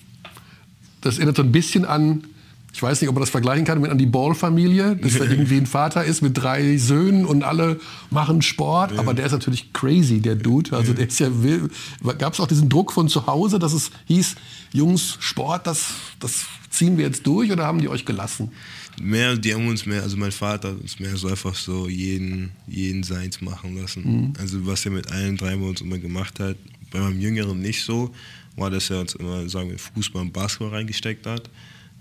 das 1.00 1.18
erinnert 1.18 1.37
so 1.37 1.42
ein 1.42 1.52
bisschen 1.52 1.84
an 1.84 2.25
ich 2.72 2.82
weiß 2.82 3.00
nicht, 3.00 3.08
ob 3.08 3.14
man 3.14 3.22
das 3.22 3.30
vergleichen 3.30 3.64
kann 3.64 3.80
mit 3.80 3.90
an 3.90 3.98
die 3.98 4.06
Ball-Familie, 4.06 4.96
dass 4.96 5.16
da 5.16 5.25
irgendwie 5.25 5.56
ein 5.56 5.66
Vater 5.66 6.04
ist 6.04 6.20
mit 6.20 6.37
drei 6.37 6.76
Söhnen 6.76 7.25
und 7.25 7.42
alle 7.42 7.80
machen 8.10 8.42
Sport, 8.42 8.92
ja. 8.92 8.98
aber 8.98 9.14
der 9.14 9.26
ist 9.26 9.32
natürlich 9.32 9.72
crazy, 9.72 10.20
der 10.20 10.37
Dude. 10.37 10.76
Also 10.76 10.92
der 10.92 11.08
ist 11.08 11.18
ja 11.18 11.42
wild. 11.42 11.72
Gab 12.18 12.34
es 12.34 12.40
auch 12.40 12.46
diesen 12.46 12.68
Druck 12.68 12.92
von 12.92 13.08
zu 13.08 13.26
Hause, 13.26 13.58
dass 13.58 13.72
es 13.72 13.90
hieß, 14.06 14.37
Jungs, 14.72 15.16
Sport, 15.18 15.66
das, 15.66 15.87
das 16.20 16.44
ziehen 16.70 16.98
wir 16.98 17.06
jetzt 17.06 17.26
durch 17.26 17.50
oder 17.50 17.64
haben 17.64 17.80
die 17.80 17.88
euch 17.88 18.04
gelassen? 18.04 18.52
Mehr, 19.00 19.37
die 19.37 19.54
haben 19.54 19.66
uns 19.68 19.87
mehr, 19.87 20.02
also 20.02 20.16
mein 20.16 20.32
Vater 20.32 20.70
hat 20.70 20.80
uns 20.80 20.98
mehr 21.00 21.16
so 21.16 21.28
einfach 21.28 21.54
so 21.54 21.88
jeden, 21.88 22.50
jeden 22.66 23.02
seins 23.02 23.40
machen 23.40 23.76
lassen. 23.76 24.02
Mhm. 24.02 24.32
Also 24.38 24.66
was 24.66 24.84
er 24.84 24.90
mit 24.90 25.10
allen 25.10 25.37
drei 25.37 25.56
bei 25.56 25.66
uns 25.66 25.80
immer 25.80 25.98
gemacht 25.98 26.38
hat, 26.38 26.56
bei 26.90 26.98
meinem 26.98 27.20
Jüngeren 27.20 27.60
nicht 27.60 27.82
so, 27.82 28.12
war, 28.56 28.70
dass 28.70 28.90
er 28.90 29.00
uns 29.00 29.14
immer, 29.14 29.48
sagen 29.48 29.70
wir, 29.70 29.78
Fußball 29.78 30.22
und 30.22 30.32
Basketball 30.32 30.70
reingesteckt 30.70 31.26
hat 31.26 31.48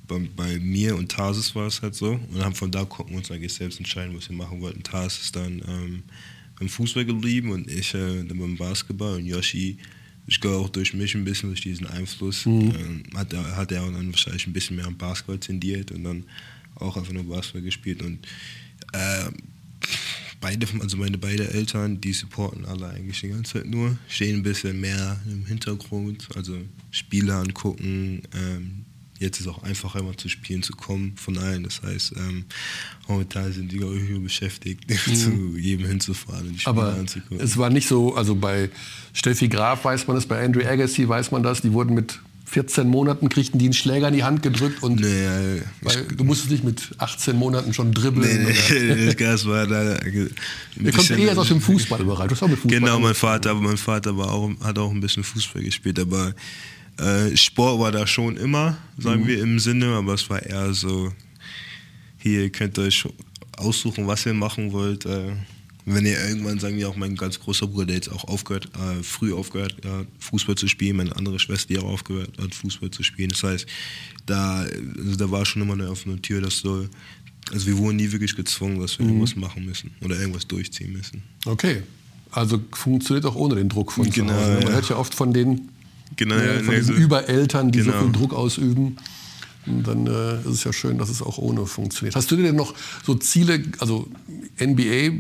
bei, 0.08 0.20
bei, 0.36 0.60
mir 0.60 0.96
und 0.96 1.12
Tarsis 1.12 1.54
war 1.56 1.68
es 1.68 1.82
halt 1.82 1.96
so. 1.96 2.12
Und 2.12 2.44
haben 2.44 2.56
von 2.56 2.72
da 2.72 2.86
konnten 2.86 3.12
wir 3.12 3.20
uns 3.20 3.32
eigentlich 3.32 3.54
selbst 3.54 3.80
entscheiden, 3.80 4.16
was 4.16 4.30
wir 4.30 4.36
machen 4.36 4.62
wollten. 4.62 4.84
Tarsis 4.84 5.26
ist 5.26 5.36
dann 5.36 5.62
ähm, 5.68 6.04
beim 6.60 6.70
Fußball 6.70 7.06
geblieben 7.06 7.52
und 7.52 7.70
ich 7.70 7.94
äh, 7.94 8.24
dann 8.24 8.38
beim 8.38 8.58
Basketball. 8.58 9.16
Und 9.16 9.26
Yoshi, 9.26 9.78
ich 10.26 10.42
glaube 10.42 10.66
auch 10.66 10.70
durch 10.70 10.94
mich 10.94 11.16
ein 11.16 11.24
bisschen, 11.24 11.50
durch 11.50 11.62
diesen 11.62 11.88
Einfluss, 11.88 12.46
mhm. 12.46 12.74
ähm, 12.76 13.04
hat, 13.16 13.34
er, 13.34 13.56
hat 13.56 13.72
er 13.72 13.90
dann 13.90 14.12
wahrscheinlich 14.12 14.48
ein 14.48 14.54
bisschen 14.54 14.76
mehr 14.76 14.86
am 14.86 14.98
Basketball 14.98 15.40
tendiert 15.40 15.92
und 15.92 16.04
dann 16.04 16.24
auch 16.76 16.98
einfach 16.98 17.14
nur 17.14 17.24
Basketball 17.24 17.62
gespielt. 17.62 18.02
Und 18.02 18.26
äh, 18.94 19.32
beide, 20.42 20.68
also 20.82 20.98
meine 20.98 21.18
beiden 21.18 21.48
Eltern, 21.48 22.00
die 22.02 22.14
supporten 22.14 22.66
alle 22.66 22.90
eigentlich 22.90 23.22
die 23.22 23.30
ganze 23.30 23.54
Zeit 23.54 23.68
nur, 23.68 23.98
stehen 24.08 24.38
ein 24.38 24.44
bisschen 24.44 24.80
mehr 24.80 25.20
im 25.26 25.46
Hintergrund, 25.46 26.28
also 26.36 26.58
Spiele 26.92 27.36
angucken, 27.36 28.22
ähm, 28.36 28.86
jetzt 29.20 29.40
ist 29.40 29.46
es 29.46 29.52
auch 29.52 29.64
einfacher, 29.64 30.00
immer 30.00 30.18
zu 30.18 30.30
Spielen 30.30 30.64
zu 30.64 30.74
kommen 30.74 31.14
von 31.18 31.38
allen. 31.38 31.64
Das 31.64 31.82
heißt, 31.82 32.14
ähm, 32.18 32.46
momentan 33.08 33.52
sind 33.54 33.72
die, 33.72 33.78
ich, 33.78 34.22
beschäftigt, 34.22 34.90
mhm. 35.08 35.16
zu 35.16 35.58
jedem 35.58 35.88
hinzufahren 35.88 36.48
und 36.48 36.54
die 36.54 36.60
Spiele 36.60 36.76
Aber 36.76 36.94
anzugucken. 36.94 37.40
Es 37.40 37.58
war 37.58 37.70
nicht 37.70 37.88
so, 37.88 38.16
also 38.16 38.36
bei 38.36 38.70
Steffi 39.14 39.48
Graf 39.48 39.86
weiß 39.86 40.08
man 40.08 40.16
das, 40.16 40.26
bei 40.26 40.44
Andrew 40.44 40.66
Agassi 40.66 41.08
weiß 41.08 41.32
man 41.32 41.44
das, 41.44 41.62
die 41.62 41.74
wurden 41.74 41.94
mit 41.94 42.20
14 42.48 42.88
Monaten 42.88 43.28
kriegten 43.28 43.60
die 43.60 43.66
einen 43.66 43.74
Schläger 43.74 44.08
in 44.08 44.14
die 44.14 44.24
Hand 44.24 44.42
gedrückt 44.42 44.82
und 44.82 45.02
nee, 45.02 45.62
weil 45.82 46.06
du 46.06 46.24
musstest 46.24 46.50
nicht 46.50 46.64
mit 46.64 46.92
18 46.98 47.36
Monaten 47.36 47.74
schon 47.74 47.92
dribbeln. 47.92 48.46
Nee, 48.46 48.96
nee, 48.96 49.14
das 49.14 49.46
war 49.48 49.68
da. 49.68 49.98
Ihr 50.06 50.92
kommt 50.94 51.10
eher 51.12 51.38
aus 51.38 51.50
dem 51.50 51.60
Fußballbereich. 51.62 52.28
Du 52.30 52.36
hast 52.36 52.44
auch 52.44 52.48
mit 52.48 52.60
Fußball 52.60 52.80
genau, 52.80 53.00
mein 53.02 53.16
Vater, 53.16 53.52
aber 53.52 53.60
mein 53.60 53.76
Vater 53.76 54.18
war 54.18 54.32
auch, 54.32 54.50
hat 54.64 54.80
auch 54.80 54.92
ein 54.92 55.02
bisschen 55.02 55.26
Fußball 55.26 55.62
gespielt, 55.62 56.00
aber 56.00 56.34
äh, 56.98 57.36
Sport 57.36 57.80
war 57.80 57.92
da 57.92 58.08
schon 58.08 58.38
immer, 58.38 58.78
sagen 58.98 59.24
mhm. 59.24 59.28
wir 59.28 59.42
im 59.42 59.60
Sinne, 59.60 59.88
aber 59.96 60.14
es 60.14 60.30
war 60.30 60.42
eher 60.42 60.74
so, 60.74 61.14
hier 62.18 62.50
könnt 62.50 62.78
ihr 62.78 62.86
euch 62.86 63.06
aussuchen, 63.58 64.08
was 64.08 64.26
ihr 64.26 64.34
machen 64.34 64.72
wollt. 64.72 65.06
Äh, 65.06 65.34
wenn 65.86 66.06
ihr 66.06 66.22
irgendwann, 66.22 66.60
sagen 66.60 66.76
wir 66.76 66.90
auch 66.90 66.98
mein 66.98 67.16
ganz 67.16 67.40
großer 67.40 67.66
Bruder, 67.66 67.86
der 67.86 67.96
jetzt 67.96 68.12
auch 68.12 68.26
aufgehört, 68.26 68.68
äh, 68.76 69.02
früh 69.04 69.34
aufgehört 69.34 69.78
hat, 69.86 70.08
Fußball 70.20 70.56
zu 70.56 70.68
spielen, 70.68 70.98
meine 70.98 71.16
andere 71.16 71.40
Schwester, 71.40 71.68
die 71.70 71.80
auch 71.80 71.86
aufgehört 71.86 72.32
hat, 72.42 72.54
Fußball 72.54 72.92
zu 72.92 73.04
spielen. 73.04 73.30
Das 73.30 73.44
heißt, 73.44 73.66
da, 74.26 74.66
also 74.98 75.16
da 75.16 75.32
war 75.32 75.46
schon 75.46 75.62
immer 75.62 75.74
eine 75.74 75.90
offene 75.90 76.22
Tür, 76.22 76.42
dass 76.42 76.60
so, 76.60 76.90
also 77.52 77.68
wir 77.68 77.78
wurden 77.78 77.96
nie 77.96 78.12
wirklich 78.12 78.36
gezwungen, 78.36 78.82
dass 78.82 79.00
wir 79.00 79.06
mhm. 79.06 79.14
irgendwas 79.14 79.36
machen 79.38 79.66
müssen 79.66 79.92
oder 80.04 80.20
irgendwas 80.20 80.46
durchziehen 80.46 80.92
müssen. 80.92 81.24
Okay. 81.46 81.84
Also 82.32 82.62
funktioniert 82.74 83.26
auch 83.26 83.36
ohne 83.36 83.56
den 83.56 83.70
Druck 83.70 83.94
von 83.94 84.10
genau, 84.10 84.34
zu 84.34 84.40
Hause. 84.40 84.54
Man 84.56 84.62
ja. 84.64 84.70
hört 84.70 84.90
ja 84.90 84.98
oft 84.98 85.16
von 85.16 85.32
den 85.32 85.70
Genau, 86.16 86.36
ja, 86.36 86.64
von 86.64 86.76
diesen 86.76 86.96
Übereltern, 86.96 87.72
die 87.72 87.80
genau. 87.80 87.94
so 87.94 88.00
viel 88.06 88.12
Druck 88.12 88.34
ausüben. 88.34 88.98
Und 89.66 89.84
dann 89.86 90.08
äh, 90.08 90.40
ist 90.40 90.46
es 90.48 90.64
ja 90.64 90.72
schön, 90.72 90.98
dass 90.98 91.10
es 91.10 91.22
auch 91.22 91.38
ohne 91.38 91.66
funktioniert. 91.66 92.16
Hast 92.16 92.32
du 92.32 92.38
dir 92.38 92.44
denn 92.44 92.56
noch 92.56 92.74
so 93.04 93.16
Ziele, 93.16 93.62
also 93.80 94.08
NBA, 94.60 95.12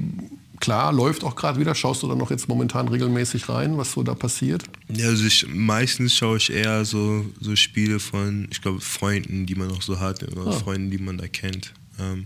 klar, 0.59 0.93
läuft 0.93 1.23
auch 1.23 1.35
gerade 1.35 1.59
wieder. 1.59 1.75
Schaust 1.75 2.03
du 2.03 2.07
da 2.07 2.15
noch 2.15 2.31
jetzt 2.31 2.47
momentan 2.47 2.87
regelmäßig 2.87 3.49
rein, 3.49 3.77
was 3.77 3.91
so 3.91 4.03
da 4.03 4.15
passiert? 4.15 4.63
Ja, 4.87 5.07
also 5.07 5.25
ich, 5.25 5.47
meistens 5.49 6.15
schaue 6.15 6.37
ich 6.37 6.51
eher 6.51 6.85
so, 6.85 7.25
so 7.41 7.55
Spiele 7.55 7.99
von, 7.99 8.47
ich 8.49 8.61
glaube, 8.61 8.79
Freunden, 8.79 9.45
die 9.45 9.55
man 9.55 9.69
auch 9.71 9.81
so 9.81 9.99
hat, 9.99 10.23
oder 10.23 10.47
ah. 10.47 10.51
Freunden, 10.53 10.91
die 10.91 10.97
man 10.97 11.17
da 11.17 11.27
kennt. 11.27 11.73
Ähm, 11.99 12.25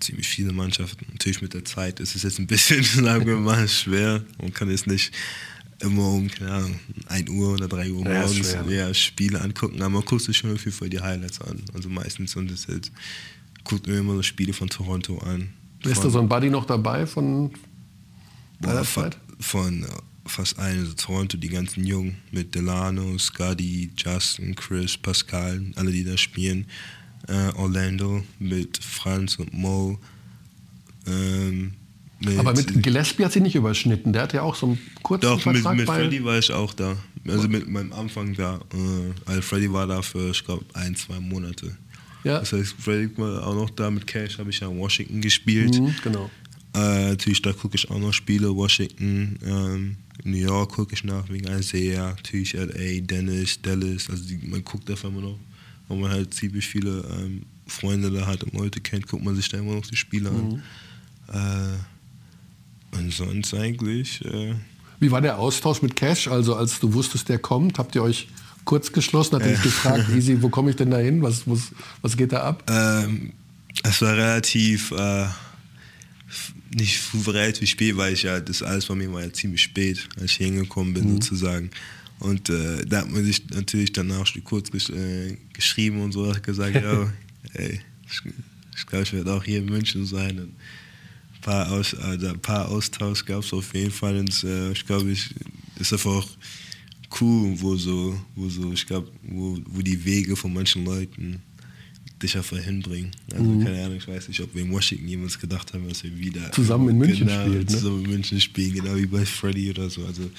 ziemlich 0.00 0.26
viele 0.26 0.52
Mannschaften. 0.52 1.06
Natürlich 1.12 1.42
mit 1.42 1.54
der 1.54 1.64
Zeit 1.64 2.00
ist 2.00 2.16
es 2.16 2.22
jetzt 2.22 2.38
ein 2.38 2.46
bisschen, 2.46 2.82
sagen 3.04 3.26
wir 3.26 3.36
mal, 3.36 3.68
schwer. 3.68 4.22
Man 4.40 4.52
kann 4.52 4.70
jetzt 4.70 4.86
nicht 4.86 5.12
immer 5.80 6.08
um, 6.08 6.28
keine 6.28 6.52
Ahnung, 6.52 6.80
1 7.08 7.30
Uhr 7.30 7.54
oder 7.54 7.68
3 7.68 7.90
Uhr 7.90 8.04
morgens 8.04 8.52
ja, 8.52 8.62
ja, 8.68 8.94
Spiele 8.94 9.40
angucken, 9.40 9.80
aber 9.80 9.90
man 9.90 10.04
guckt 10.04 10.22
sich 10.22 10.36
schon 10.36 10.56
viel 10.58 10.72
für 10.72 10.88
die 10.88 11.00
Highlights 11.00 11.40
an. 11.40 11.62
Also 11.74 11.88
meistens 11.88 12.32
sind 12.32 12.50
es 12.50 12.66
jetzt, 12.66 12.92
guckt 13.64 13.86
mir 13.86 13.98
immer 13.98 14.14
so 14.14 14.22
Spiele 14.22 14.52
von 14.52 14.68
Toronto 14.68 15.18
an. 15.18 15.50
Ist 15.82 16.02
da 16.02 16.10
so 16.10 16.20
ein 16.20 16.28
Buddy 16.28 16.50
noch 16.50 16.64
dabei 16.64 17.06
von 17.06 17.50
deiner 18.60 18.84
Zeit? 18.84 19.18
Von 19.38 19.82
äh, 19.82 19.86
fast 20.26 20.58
allen, 20.58 20.80
also 20.80 20.94
Toronto, 20.94 21.36
die 21.36 21.48
ganzen 21.48 21.84
Jungen 21.84 22.16
mit 22.30 22.54
Delano, 22.54 23.18
Scotty, 23.18 23.90
Justin, 23.96 24.54
Chris, 24.54 24.96
Pascal, 24.96 25.60
alle, 25.76 25.90
die 25.90 26.04
da 26.04 26.16
spielen. 26.16 26.66
Äh, 27.28 27.50
Orlando 27.56 28.22
mit 28.38 28.78
Franz 28.78 29.36
und 29.36 29.52
Mo. 29.52 29.98
Ähm, 31.06 31.74
Nee, 32.24 32.38
aber 32.38 32.54
mit 32.54 32.82
Gillespie 32.82 33.24
hat 33.24 33.32
sie 33.32 33.40
nicht 33.40 33.54
überschnitten. 33.54 34.12
Der 34.12 34.22
hat 34.22 34.32
ja 34.32 34.42
auch 34.42 34.54
so 34.54 34.66
einen 34.66 34.78
kurzen 35.02 35.26
Doch, 35.26 35.40
Vertrag 35.40 35.76
mit, 35.76 35.86
mit 35.86 35.96
Freddy 35.96 36.24
war 36.24 36.38
ich 36.38 36.52
auch 36.52 36.72
da. 36.74 36.96
Also 37.26 37.48
mit 37.48 37.68
meinem 37.68 37.92
Anfang 37.92 38.34
da. 38.34 38.60
Äh, 38.72 39.30
also 39.30 39.42
Freddy 39.42 39.72
war 39.72 39.86
da 39.86 40.02
für, 40.02 40.30
ich 40.30 40.44
glaube, 40.44 40.64
ein, 40.74 40.94
zwei 40.96 41.20
Monate. 41.20 41.76
Ja. 42.22 42.40
Das 42.40 42.52
heißt, 42.52 42.74
Freddy 42.78 43.10
war 43.16 43.46
auch 43.46 43.54
noch 43.54 43.70
da. 43.70 43.90
Mit 43.90 44.06
Cash 44.06 44.38
habe 44.38 44.50
ich 44.50 44.60
ja 44.60 44.68
in 44.68 44.78
Washington 44.78 45.20
gespielt. 45.20 45.78
Mhm, 45.78 45.94
genau. 46.02 46.30
Äh, 46.74 47.10
natürlich, 47.10 47.40
da 47.42 47.52
gucke 47.52 47.76
ich 47.76 47.88
auch 47.90 47.98
noch 47.98 48.12
Spiele. 48.12 48.54
Washington, 48.54 49.38
ähm, 49.44 49.96
New 50.24 50.36
York 50.36 50.72
gucke 50.72 50.94
ich 50.94 51.04
nach 51.04 51.28
wegen 51.28 51.46
Isaiah. 51.46 52.10
Natürlich 52.16 52.54
LA, 52.54 53.00
Dennis, 53.00 53.60
Dallas. 53.60 54.10
Also 54.10 54.24
die, 54.24 54.38
man 54.46 54.64
guckt 54.64 54.90
einfach 54.90 55.08
immer 55.08 55.20
noch. 55.20 55.38
Weil 55.88 55.98
man 55.98 56.10
halt 56.10 56.32
ziemlich 56.34 56.66
viele 56.66 57.04
ähm, 57.18 57.42
Freunde 57.66 58.10
da 58.10 58.26
hat 58.26 58.42
und 58.42 58.54
Leute 58.54 58.80
kennt, 58.80 59.06
guckt 59.06 59.24
man 59.24 59.36
sich 59.36 59.48
da 59.48 59.58
immer 59.58 59.74
noch 59.74 59.86
die 59.86 59.96
Spiele 59.96 60.30
an. 60.30 60.48
Mhm. 60.48 60.62
Äh, 61.28 61.78
und 62.96 63.12
sonst 63.12 63.54
eigentlich. 63.54 64.24
Äh 64.24 64.54
Wie 65.00 65.10
war 65.10 65.20
der 65.20 65.38
Austausch 65.38 65.82
mit 65.82 65.96
Cash? 65.96 66.28
Also 66.28 66.56
als 66.56 66.80
du 66.80 66.92
wusstest, 66.94 67.28
der 67.28 67.38
kommt, 67.38 67.78
habt 67.78 67.94
ihr 67.94 68.02
euch 68.02 68.28
kurz 68.64 68.92
geschlossen? 68.92 69.36
Hat 69.36 69.44
dich 69.44 69.58
äh. 69.58 69.62
gefragt, 69.62 70.08
Easy, 70.16 70.40
wo 70.42 70.48
komme 70.48 70.70
ich 70.70 70.76
denn 70.76 70.90
da 70.90 70.98
hin? 70.98 71.22
Was, 71.22 71.48
was, 71.48 71.72
was 72.02 72.16
geht 72.16 72.32
da 72.32 72.42
ab? 72.42 72.64
Ähm, 72.68 73.32
es 73.82 74.00
war 74.02 74.16
relativ, 74.16 74.92
äh, 74.92 75.26
nicht 76.74 77.00
relativ 77.26 77.68
spät, 77.68 77.96
weil 77.96 78.14
ich 78.14 78.22
ja, 78.22 78.40
das 78.40 78.62
alles 78.62 78.86
bei 78.86 78.94
mir 78.94 79.12
war 79.12 79.22
ja 79.22 79.32
ziemlich 79.32 79.62
spät, 79.62 80.08
als 80.16 80.32
ich 80.32 80.36
hingekommen 80.36 80.94
bin 80.94 81.04
mhm. 81.04 81.12
sozusagen. 81.14 81.70
Und 82.20 82.48
äh, 82.48 82.84
da 82.86 83.00
hat 83.00 83.10
man 83.10 83.24
sich 83.24 83.48
natürlich 83.50 83.92
danach 83.92 84.26
schon 84.26 84.44
kurz 84.44 84.70
gesch 84.70 84.88
äh, 84.90 85.36
geschrieben 85.52 86.00
und 86.00 86.12
so, 86.12 86.28
hat 86.32 86.42
gesagt, 86.42 86.74
ja, 86.82 87.12
ey, 87.54 87.80
ich, 88.06 88.22
ich 88.76 88.86
glaube, 88.86 89.04
ich 89.04 89.12
werde 89.12 89.32
auch 89.32 89.44
hier 89.44 89.58
in 89.58 89.66
München 89.66 90.06
sein. 90.06 90.38
Und 90.38 90.54
paar, 91.44 91.70
Aus, 91.70 91.94
also 91.94 92.28
ein 92.28 92.40
paar 92.40 92.68
Austausch 92.68 93.24
gab 93.24 93.44
es 93.44 93.52
auf 93.52 93.74
jeden 93.74 93.90
Fall. 93.90 94.16
Und 94.16 94.44
äh, 94.44 94.72
ich 94.72 94.84
glaube, 94.84 95.12
ich 95.12 95.30
ist 95.78 95.92
einfach 95.92 96.26
cool, 97.20 97.54
wo 97.60 97.76
so, 97.76 98.18
wo 98.34 98.48
so, 98.48 98.72
ich 98.72 98.86
glaube, 98.86 99.10
wo, 99.22 99.58
wo 99.66 99.82
die 99.82 100.04
Wege 100.04 100.34
von 100.34 100.52
manchen 100.52 100.84
Leuten 100.84 101.40
dich 102.22 102.36
einfach 102.36 102.58
hinbringen. 102.58 103.10
Also 103.32 103.44
mhm. 103.44 103.64
keine 103.64 103.84
Ahnung, 103.84 103.98
ich 103.98 104.08
weiß 104.08 104.28
nicht, 104.28 104.40
ob 104.40 104.54
wir 104.54 104.62
in 104.62 104.72
Washington 104.72 105.06
jemals 105.06 105.38
gedacht 105.38 105.72
haben, 105.74 105.86
dass 105.88 106.02
wir 106.02 106.16
wieder 106.16 106.50
zusammen 106.52 106.88
in 106.88 106.98
München 106.98 107.26
genau, 107.26 107.42
spielen. 107.42 107.58
Ne? 107.58 107.66
Zusammen 107.66 108.04
in 108.04 108.10
München 108.10 108.40
spielen, 108.40 108.74
genau 108.74 108.96
wie 108.96 109.06
bei 109.06 109.26
Freddy 109.26 109.70
oder 109.70 109.90
so. 109.90 110.04
Also 110.06 110.30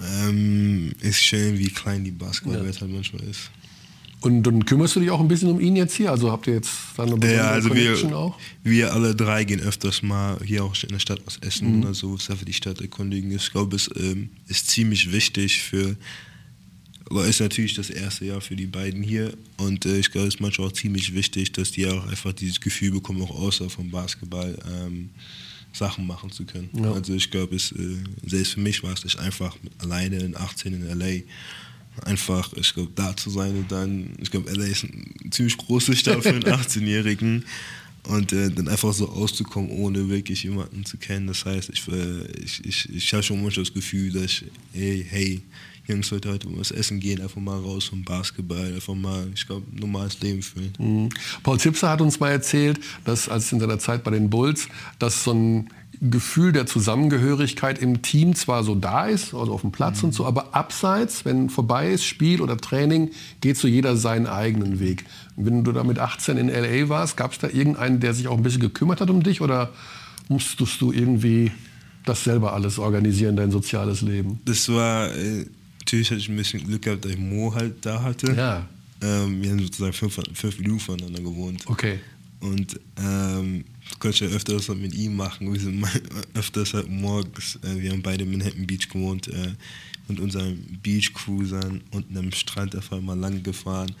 ähm, 0.00 0.92
ist 1.00 1.20
schön, 1.20 1.58
wie 1.58 1.70
klein 1.70 2.04
die 2.04 2.12
Basketballwelt 2.12 2.76
ja. 2.76 2.80
halt 2.82 2.92
manchmal 2.92 3.24
ist. 3.24 3.50
Und 4.20 4.42
dann 4.42 4.64
kümmerst 4.64 4.96
du 4.96 5.00
dich 5.00 5.10
auch 5.10 5.20
ein 5.20 5.28
bisschen 5.28 5.48
um 5.48 5.60
ihn 5.60 5.76
jetzt 5.76 5.94
hier? 5.94 6.10
Also 6.10 6.32
habt 6.32 6.46
ihr 6.48 6.54
jetzt 6.54 6.72
dann 6.96 7.12
eine 7.12 7.34
ja, 7.34 7.50
also 7.50 7.68
Connection 7.68 8.10
wir, 8.10 8.18
auch? 8.18 8.38
Wir 8.64 8.92
alle 8.92 9.14
drei 9.14 9.44
gehen 9.44 9.60
öfters 9.60 10.02
mal 10.02 10.38
hier 10.44 10.64
auch 10.64 10.74
in 10.82 10.88
der 10.88 10.98
Stadt 10.98 11.20
was 11.24 11.36
essen 11.38 11.76
mhm. 11.76 11.82
oder 11.84 11.94
so, 11.94 12.16
für 12.16 12.44
die 12.44 12.52
Stadt 12.52 12.80
erkundigen. 12.80 13.30
Ich 13.30 13.50
glaube, 13.52 13.76
es 13.76 13.88
ähm, 13.96 14.30
ist 14.48 14.68
ziemlich 14.68 15.12
wichtig 15.12 15.62
für, 15.62 15.96
aber 17.08 17.26
ist 17.26 17.40
natürlich 17.40 17.74
das 17.74 17.90
erste 17.90 18.24
Jahr 18.24 18.40
für 18.40 18.56
die 18.56 18.66
beiden 18.66 19.04
hier 19.04 19.34
und 19.56 19.86
äh, 19.86 19.98
ich 19.98 20.10
glaube, 20.10 20.26
es 20.26 20.34
ist 20.34 20.40
manchmal 20.40 20.66
auch 20.66 20.72
ziemlich 20.72 21.14
wichtig, 21.14 21.52
dass 21.52 21.70
die 21.70 21.86
auch 21.86 22.06
einfach 22.08 22.32
dieses 22.32 22.60
Gefühl 22.60 22.90
bekommen, 22.90 23.22
auch 23.22 23.30
außer 23.30 23.70
vom 23.70 23.90
Basketball 23.90 24.58
ähm, 24.68 25.10
Sachen 25.72 26.08
machen 26.08 26.32
zu 26.32 26.44
können. 26.44 26.70
Ja. 26.72 26.92
Also 26.92 27.14
ich 27.14 27.30
glaube, 27.30 27.54
äh, 27.54 27.58
selbst 28.26 28.54
für 28.54 28.60
mich 28.60 28.82
war 28.82 28.94
es 28.94 29.04
nicht 29.04 29.20
einfach, 29.20 29.56
alleine 29.78 30.16
in 30.16 30.36
18 30.36 30.74
in 30.74 30.88
L.A 30.88 31.22
einfach, 32.04 32.52
ich 32.54 32.74
glaube, 32.74 32.90
da 32.94 33.16
zu 33.16 33.30
sein 33.30 33.56
und 33.56 33.70
dann, 33.70 34.10
ich 34.20 34.30
glaube, 34.30 34.50
LA 34.52 34.64
ist 34.64 34.84
ein 34.84 35.30
ziemlich 35.30 35.56
große 35.56 35.94
Stadt 35.96 36.22
für 36.22 36.30
einen 36.30 36.42
18-Jährigen 36.44 37.44
und 38.04 38.32
äh, 38.32 38.50
dann 38.50 38.68
einfach 38.68 38.92
so 38.92 39.08
auszukommen, 39.08 39.70
ohne 39.70 40.08
wirklich 40.08 40.42
jemanden 40.42 40.84
zu 40.84 40.96
kennen. 40.96 41.26
Das 41.26 41.44
heißt, 41.44 41.70
ich, 41.70 41.86
äh, 41.88 42.26
ich, 42.42 42.64
ich, 42.64 42.88
ich 42.94 43.12
habe 43.12 43.22
schon 43.22 43.42
manchmal 43.42 43.64
das 43.64 43.74
Gefühl, 43.74 44.12
dass 44.12 44.24
ich, 44.24 44.44
hey, 44.72 45.06
hey, 45.08 45.42
Jungs, 45.86 46.12
heute, 46.12 46.30
heute 46.30 46.48
was 46.58 46.70
essen 46.70 47.00
gehen, 47.00 47.20
einfach 47.20 47.40
mal 47.40 47.58
raus 47.58 47.86
vom 47.86 48.04
Basketball, 48.04 48.74
einfach 48.74 48.94
mal, 48.94 49.26
ich 49.34 49.46
glaube, 49.46 49.66
normales 49.72 50.20
Leben 50.20 50.42
fühlen. 50.42 50.72
Mhm. 50.78 51.08
Paul 51.42 51.58
Zipser 51.58 51.88
hat 51.88 52.02
uns 52.02 52.20
mal 52.20 52.30
erzählt, 52.30 52.78
dass 53.04 53.28
als 53.28 53.50
in 53.52 53.60
seiner 53.60 53.78
Zeit 53.78 54.04
bei 54.04 54.10
den 54.10 54.28
Bulls, 54.28 54.68
dass 54.98 55.24
so 55.24 55.32
ein 55.32 55.70
Gefühl 56.00 56.52
der 56.52 56.66
Zusammengehörigkeit 56.66 57.78
im 57.78 58.02
Team 58.02 58.34
zwar 58.34 58.62
so 58.62 58.74
da 58.74 59.06
ist, 59.06 59.34
also 59.34 59.52
auf 59.52 59.62
dem 59.62 59.72
Platz 59.72 60.02
mhm. 60.02 60.08
und 60.08 60.12
so, 60.12 60.26
aber 60.26 60.54
abseits, 60.54 61.24
wenn 61.24 61.50
vorbei 61.50 61.90
ist, 61.90 62.04
Spiel 62.04 62.40
oder 62.40 62.56
Training, 62.56 63.10
geht 63.40 63.56
so 63.56 63.66
jeder 63.66 63.96
seinen 63.96 64.26
eigenen 64.26 64.80
Weg. 64.80 65.04
wenn 65.36 65.64
du 65.64 65.72
da 65.72 65.82
mit 65.82 65.98
18 65.98 66.36
in 66.36 66.48
LA 66.48 66.88
warst, 66.88 67.16
gab 67.16 67.32
es 67.32 67.38
da 67.38 67.48
irgendeinen, 67.48 68.00
der 68.00 68.14
sich 68.14 68.28
auch 68.28 68.36
ein 68.36 68.42
bisschen 68.42 68.60
gekümmert 68.60 69.00
hat 69.00 69.10
um 69.10 69.22
dich 69.22 69.40
oder 69.40 69.72
musstest 70.28 70.80
du 70.80 70.92
irgendwie 70.92 71.50
das 72.04 72.24
selber 72.24 72.52
alles 72.52 72.78
organisieren, 72.78 73.36
dein 73.36 73.50
soziales 73.50 74.00
Leben? 74.02 74.40
Das 74.44 74.68
war, 74.68 75.12
äh, 75.14 75.46
natürlich 75.80 76.10
hatte 76.10 76.20
ich 76.20 76.28
ein 76.28 76.36
bisschen 76.36 76.64
Glück 76.64 76.82
gehabt, 76.82 77.04
dass 77.04 77.12
ich 77.12 77.18
Mo 77.18 77.54
halt 77.54 77.84
da 77.84 78.02
hatte. 78.02 78.32
Ja. 78.34 78.66
Ähm, 79.02 79.42
wir 79.42 79.50
haben 79.50 79.60
sozusagen 79.60 79.92
fünf, 79.92 80.20
fünf 80.34 80.58
Minuten 80.58 80.80
voneinander 80.80 81.22
gewohnt. 81.22 81.64
Okay. 81.66 81.98
Und 82.40 82.78
ähm, 83.00 83.64
konnte 83.98 84.24
ich 84.24 84.30
ja 84.30 84.36
öfters 84.36 84.68
mit 84.68 84.94
ihm 84.94 85.16
machen. 85.16 85.52
Wir 85.52 85.60
sind 85.60 85.84
öfters 86.34 86.74
halt 86.74 86.88
morgens, 86.88 87.58
äh, 87.62 87.80
wir 87.80 87.92
haben 87.92 88.02
beide 88.02 88.24
in 88.24 88.30
Manhattan 88.30 88.66
Beach 88.66 88.88
gewohnt, 88.88 89.28
äh, 89.28 89.54
mit 90.08 90.20
unseren 90.20 90.56
Beach-Cruisern 90.82 91.82
unten 91.90 92.16
am 92.16 92.32
Strand 92.32 92.74
einfach 92.74 93.00
mal 93.00 93.18
lang 93.18 93.42
gefahren, 93.42 93.94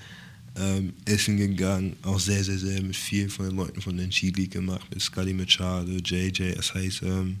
ähm, 0.56 0.94
essen 1.04 1.36
gegangen, 1.36 1.96
auch 2.02 2.18
sehr, 2.18 2.42
sehr, 2.42 2.58
sehr 2.58 2.82
mit 2.82 2.96
vielen 2.96 3.28
von 3.28 3.46
den 3.46 3.56
Leuten 3.56 3.80
von 3.80 3.96
den 3.96 4.10
G-League 4.10 4.52
gemacht, 4.52 4.86
mit 4.90 5.02
Scotty 5.02 5.34
Machado, 5.34 5.92
JJ, 5.92 6.54
das 6.56 6.74
heißt 6.74 7.02
ähm, 7.02 7.36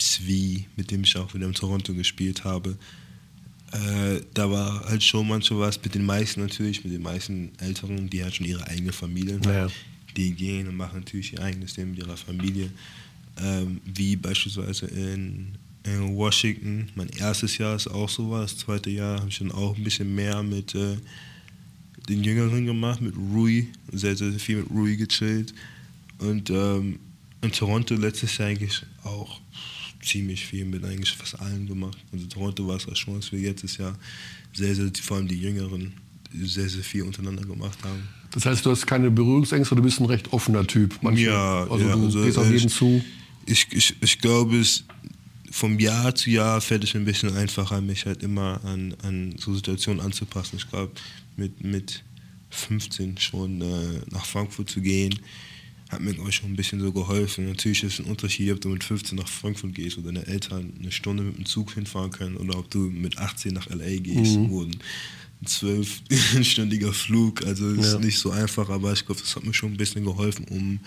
Svi, 0.00 0.66
mit 0.76 0.90
dem 0.90 1.02
ich 1.02 1.16
auch 1.16 1.32
wieder 1.34 1.46
in 1.46 1.54
Toronto 1.54 1.92
gespielt 1.94 2.44
habe. 2.44 2.76
Äh, 3.72 4.20
da 4.32 4.50
war 4.50 4.84
halt 4.88 5.02
schon 5.02 5.26
manchmal 5.26 5.60
was 5.60 5.82
mit 5.82 5.94
den 5.94 6.06
meisten 6.06 6.40
natürlich, 6.40 6.84
mit 6.84 6.92
den 6.92 7.02
meisten 7.02 7.50
Älteren, 7.58 8.08
die 8.08 8.22
halt 8.22 8.36
schon 8.36 8.46
ihre 8.46 8.66
eigene 8.68 8.92
Familie 8.92 9.34
haben. 9.34 9.72
Die 10.16 10.32
gehen 10.32 10.68
und 10.68 10.76
machen 10.76 11.00
natürlich 11.00 11.32
ihr 11.32 11.42
eigenes 11.42 11.76
Leben 11.76 11.90
mit 11.92 12.00
ihrer 12.00 12.16
Familie. 12.16 12.70
Ähm, 13.38 13.80
wie 13.84 14.16
beispielsweise 14.16 14.86
in, 14.86 15.52
in, 15.84 16.16
Washington. 16.16 16.88
Mein 16.94 17.08
erstes 17.10 17.58
Jahr 17.58 17.76
ist 17.76 17.88
auch 17.88 18.08
so 18.08 18.30
was. 18.30 18.54
Das 18.54 18.64
zweite 18.64 18.90
Jahr 18.90 19.20
habe 19.20 19.28
ich 19.28 19.38
dann 19.38 19.52
auch 19.52 19.76
ein 19.76 19.84
bisschen 19.84 20.14
mehr 20.14 20.42
mit 20.42 20.74
äh, 20.74 20.96
den 22.08 22.24
Jüngeren 22.24 22.64
gemacht, 22.64 23.00
mit 23.00 23.14
Rui. 23.16 23.68
Sehr, 23.92 24.16
sehr 24.16 24.32
viel 24.32 24.56
mit 24.56 24.70
Rui 24.70 24.96
gechillt. 24.96 25.52
Und 26.18 26.48
ähm, 26.50 26.98
in 27.42 27.52
Toronto 27.52 27.94
letztes 27.94 28.38
Jahr 28.38 28.48
eigentlich 28.48 28.82
auch 29.04 29.40
ziemlich 30.02 30.46
viel 30.46 30.64
mit 30.64 30.84
eigentlich 30.84 31.12
fast 31.12 31.38
allen 31.40 31.66
gemacht. 31.66 31.98
Also 32.12 32.26
Toronto 32.26 32.66
war 32.66 32.76
es 32.76 32.88
auch 32.88 32.96
schon, 32.96 33.18
was 33.18 33.32
wir 33.32 33.40
jetzt 33.40 33.78
Jahr 33.78 33.98
sehr, 34.54 34.74
sehr, 34.74 34.90
vor 35.02 35.18
allem 35.18 35.28
die 35.28 35.38
Jüngeren, 35.38 35.92
sehr, 36.32 36.68
sehr 36.68 36.82
viel 36.82 37.02
untereinander 37.02 37.44
gemacht 37.44 37.78
haben. 37.84 38.08
Das 38.36 38.44
heißt, 38.44 38.66
du 38.66 38.70
hast 38.70 38.86
keine 38.86 39.10
Berührungsängste, 39.10 39.74
du 39.74 39.80
bist 39.80 39.98
ein 39.98 40.04
recht 40.04 40.30
offener 40.34 40.66
Typ. 40.66 40.98
Manche, 41.00 41.24
ja, 41.24 41.66
also 41.70 41.86
ja, 41.86 41.96
du 41.96 42.04
also 42.04 42.22
gehst 42.22 42.36
auf 42.36 42.50
jeden 42.50 42.66
ich, 42.66 42.74
zu. 42.74 43.02
Ich, 43.46 43.66
ich, 43.72 43.96
ich 43.98 44.18
glaube, 44.18 44.58
es 44.58 44.84
vom 45.50 45.78
Jahr 45.78 46.14
zu 46.14 46.28
Jahr 46.28 46.60
fällt 46.60 46.84
es 46.84 46.92
mir 46.92 47.00
ein 47.00 47.06
bisschen 47.06 47.34
einfacher, 47.34 47.80
mich 47.80 48.04
halt 48.04 48.22
immer 48.22 48.60
an, 48.62 48.94
an 49.02 49.36
so 49.38 49.54
Situationen 49.54 50.02
anzupassen. 50.02 50.56
Ich 50.58 50.68
glaube, 50.68 50.92
mit, 51.38 51.64
mit 51.64 52.04
15 52.50 53.16
schon 53.16 53.62
äh, 53.62 54.02
nach 54.10 54.26
Frankfurt 54.26 54.68
zu 54.68 54.82
gehen, 54.82 55.18
hat 55.88 56.02
mir 56.02 56.12
glaube 56.12 56.28
ich 56.28 56.36
schon 56.36 56.50
ein 56.50 56.56
bisschen 56.56 56.80
so 56.80 56.92
geholfen. 56.92 57.46
Natürlich 57.46 57.84
ist 57.84 58.00
es 58.00 58.04
ein 58.04 58.10
Unterschied, 58.10 58.52
ob 58.52 58.60
du 58.60 58.68
mit 58.68 58.84
15 58.84 59.16
nach 59.16 59.28
Frankfurt 59.28 59.74
gehst 59.74 59.96
oder 59.96 60.12
deine 60.12 60.26
Eltern 60.26 60.74
eine 60.78 60.92
Stunde 60.92 61.22
mit 61.22 61.38
dem 61.38 61.46
Zug 61.46 61.72
hinfahren 61.72 62.10
können 62.10 62.36
oder 62.36 62.58
ob 62.58 62.70
du 62.70 62.80
mit 62.80 63.16
18 63.16 63.54
nach 63.54 63.70
LA 63.70 63.96
gehst, 64.00 64.36
mhm. 64.36 64.50
wo 64.50 64.62
ein 64.62 64.76
zwölfstündiger 65.44 66.92
Flug. 66.92 67.44
Also 67.44 67.68
ist 67.70 67.92
ja. 67.94 67.98
nicht 67.98 68.18
so 68.18 68.30
einfach, 68.30 68.68
aber 68.70 68.92
ich 68.92 69.04
glaube, 69.06 69.20
das 69.20 69.36
hat 69.36 69.44
mir 69.44 69.54
schon 69.54 69.72
ein 69.72 69.76
bisschen 69.76 70.04
geholfen, 70.04 70.46
um 70.50 70.80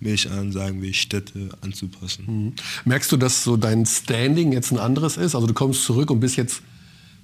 mich 0.00 0.30
an, 0.30 0.52
sagen 0.52 0.82
wir, 0.82 0.92
Städte 0.92 1.50
anzupassen. 1.62 2.24
Mhm. 2.26 2.52
Merkst 2.84 3.10
du, 3.12 3.16
dass 3.16 3.44
so 3.44 3.56
dein 3.56 3.86
Standing 3.86 4.52
jetzt 4.52 4.70
ein 4.70 4.78
anderes 4.78 5.16
ist? 5.16 5.34
Also 5.34 5.46
du 5.46 5.54
kommst 5.54 5.84
zurück 5.84 6.10
und 6.10 6.20
bist 6.20 6.36
jetzt 6.36 6.62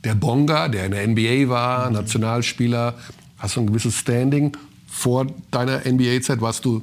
der 0.04 0.14
Bonga, 0.14 0.68
der 0.68 0.86
in 0.86 0.92
der 0.92 1.06
NBA 1.06 1.48
war, 1.48 1.88
mhm. 1.88 1.96
Nationalspieler, 1.96 2.98
hast 3.38 3.56
du 3.56 3.60
ein 3.60 3.66
gewisses 3.66 3.98
Standing. 3.98 4.56
Vor 4.86 5.26
deiner 5.50 5.80
NBA-Zeit 5.86 6.40
warst 6.40 6.64
du 6.64 6.82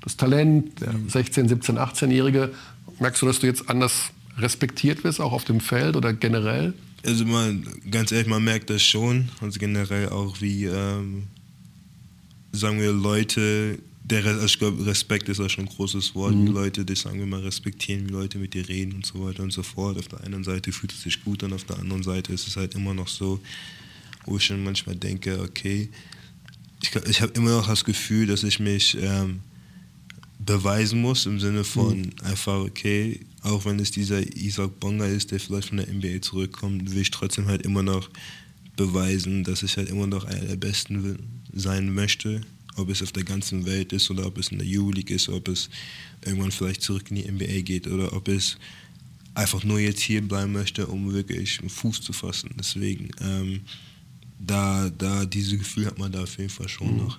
das 0.00 0.16
Talent, 0.16 0.80
der 0.80 0.92
16-, 0.92 1.48
17-, 1.48 1.76
18-Jährige. 1.76 2.52
Merkst 3.00 3.22
du, 3.22 3.26
dass 3.26 3.40
du 3.40 3.46
jetzt 3.46 3.68
anders 3.68 4.10
respektiert 4.38 5.04
wirst, 5.04 5.20
auch 5.20 5.32
auf 5.32 5.44
dem 5.44 5.60
Feld 5.60 5.96
oder 5.96 6.12
generell? 6.12 6.74
Also 7.04 7.24
man, 7.24 7.66
ganz 7.90 8.12
ehrlich, 8.12 8.28
man 8.28 8.42
merkt 8.42 8.70
das 8.70 8.82
schon. 8.82 9.28
Also 9.40 9.58
generell 9.58 10.08
auch 10.08 10.40
wie, 10.40 10.64
ähm, 10.64 11.24
sagen 12.52 12.80
wir, 12.80 12.92
Leute, 12.92 13.78
der 14.02 14.24
also 14.24 14.46
ich 14.46 14.58
glaube, 14.58 14.86
Respekt 14.86 15.28
ist 15.28 15.40
auch 15.40 15.50
schon 15.50 15.66
ein 15.66 15.74
großes 15.74 16.14
Wort, 16.14 16.34
mhm. 16.34 16.46
wie 16.46 16.52
Leute 16.52 16.84
dich, 16.84 17.00
sagen 17.00 17.18
wir 17.18 17.26
mal, 17.26 17.40
respektieren, 17.40 18.08
wie 18.08 18.12
Leute 18.12 18.38
mit 18.38 18.54
dir 18.54 18.68
reden 18.68 18.94
und 18.94 19.06
so 19.06 19.24
weiter 19.24 19.42
und 19.42 19.52
so 19.52 19.62
fort. 19.62 19.98
Auf 19.98 20.08
der 20.08 20.24
einen 20.24 20.44
Seite 20.44 20.72
fühlt 20.72 20.92
es 20.92 21.02
sich 21.02 21.22
gut 21.22 21.44
an, 21.44 21.52
auf 21.52 21.64
der 21.64 21.78
anderen 21.78 22.02
Seite 22.02 22.32
ist 22.32 22.48
es 22.48 22.56
halt 22.56 22.74
immer 22.74 22.94
noch 22.94 23.08
so, 23.08 23.40
wo 24.24 24.36
ich 24.36 24.44
schon 24.44 24.64
manchmal 24.64 24.96
denke, 24.96 25.40
okay, 25.42 25.88
ich, 26.82 26.94
ich 27.08 27.20
habe 27.20 27.32
immer 27.34 27.50
noch 27.50 27.68
das 27.68 27.84
Gefühl, 27.84 28.26
dass 28.26 28.44
ich 28.44 28.60
mich 28.60 28.96
ähm, 29.00 29.40
beweisen 30.38 31.00
muss, 31.00 31.26
im 31.26 31.38
Sinne 31.38 31.64
von 31.64 32.00
mhm. 32.00 32.10
einfach, 32.22 32.60
okay, 32.60 33.20
auch 33.42 33.64
wenn 33.64 33.78
es 33.78 33.90
dieser 33.90 34.20
Isaac 34.36 34.80
Bonga 34.80 35.06
ist, 35.06 35.30
der 35.30 35.40
vielleicht 35.40 35.68
von 35.68 35.78
der 35.78 35.92
NBA 35.92 36.22
zurückkommt, 36.22 36.90
will 36.90 37.02
ich 37.02 37.10
trotzdem 37.10 37.46
halt 37.46 37.62
immer 37.62 37.82
noch 37.82 38.10
beweisen, 38.76 39.44
dass 39.44 39.62
ich 39.62 39.76
halt 39.76 39.88
immer 39.88 40.06
noch 40.06 40.24
einer 40.24 40.44
der 40.44 40.56
Besten 40.56 41.18
sein 41.52 41.92
möchte. 41.92 42.40
Ob 42.76 42.90
es 42.90 43.02
auf 43.02 43.12
der 43.12 43.24
ganzen 43.24 43.66
Welt 43.66 43.92
ist 43.92 44.08
oder 44.10 44.26
ob 44.26 44.38
es 44.38 44.48
in 44.48 44.58
der 44.58 44.66
Euroleague 44.68 45.14
ist, 45.14 45.28
ob 45.28 45.48
es 45.48 45.68
irgendwann 46.24 46.52
vielleicht 46.52 46.82
zurück 46.82 47.10
in 47.10 47.16
die 47.16 47.30
NBA 47.30 47.62
geht 47.62 47.88
oder 47.88 48.12
ob 48.12 48.28
es 48.28 48.56
einfach 49.34 49.64
nur 49.64 49.80
jetzt 49.80 50.00
hier 50.00 50.20
bleiben 50.22 50.52
möchte, 50.52 50.86
um 50.86 51.12
wirklich 51.12 51.60
einen 51.60 51.70
Fuß 51.70 52.02
zu 52.02 52.12
fassen. 52.12 52.50
Deswegen, 52.58 53.10
ähm, 53.20 53.60
da, 54.38 54.90
da 54.90 55.24
diese 55.24 55.58
Gefühl 55.58 55.86
hat 55.86 55.98
man 55.98 56.12
da 56.12 56.22
auf 56.22 56.38
jeden 56.38 56.50
Fall 56.50 56.68
schon 56.68 56.92
mhm. 56.92 56.98
noch. 56.98 57.18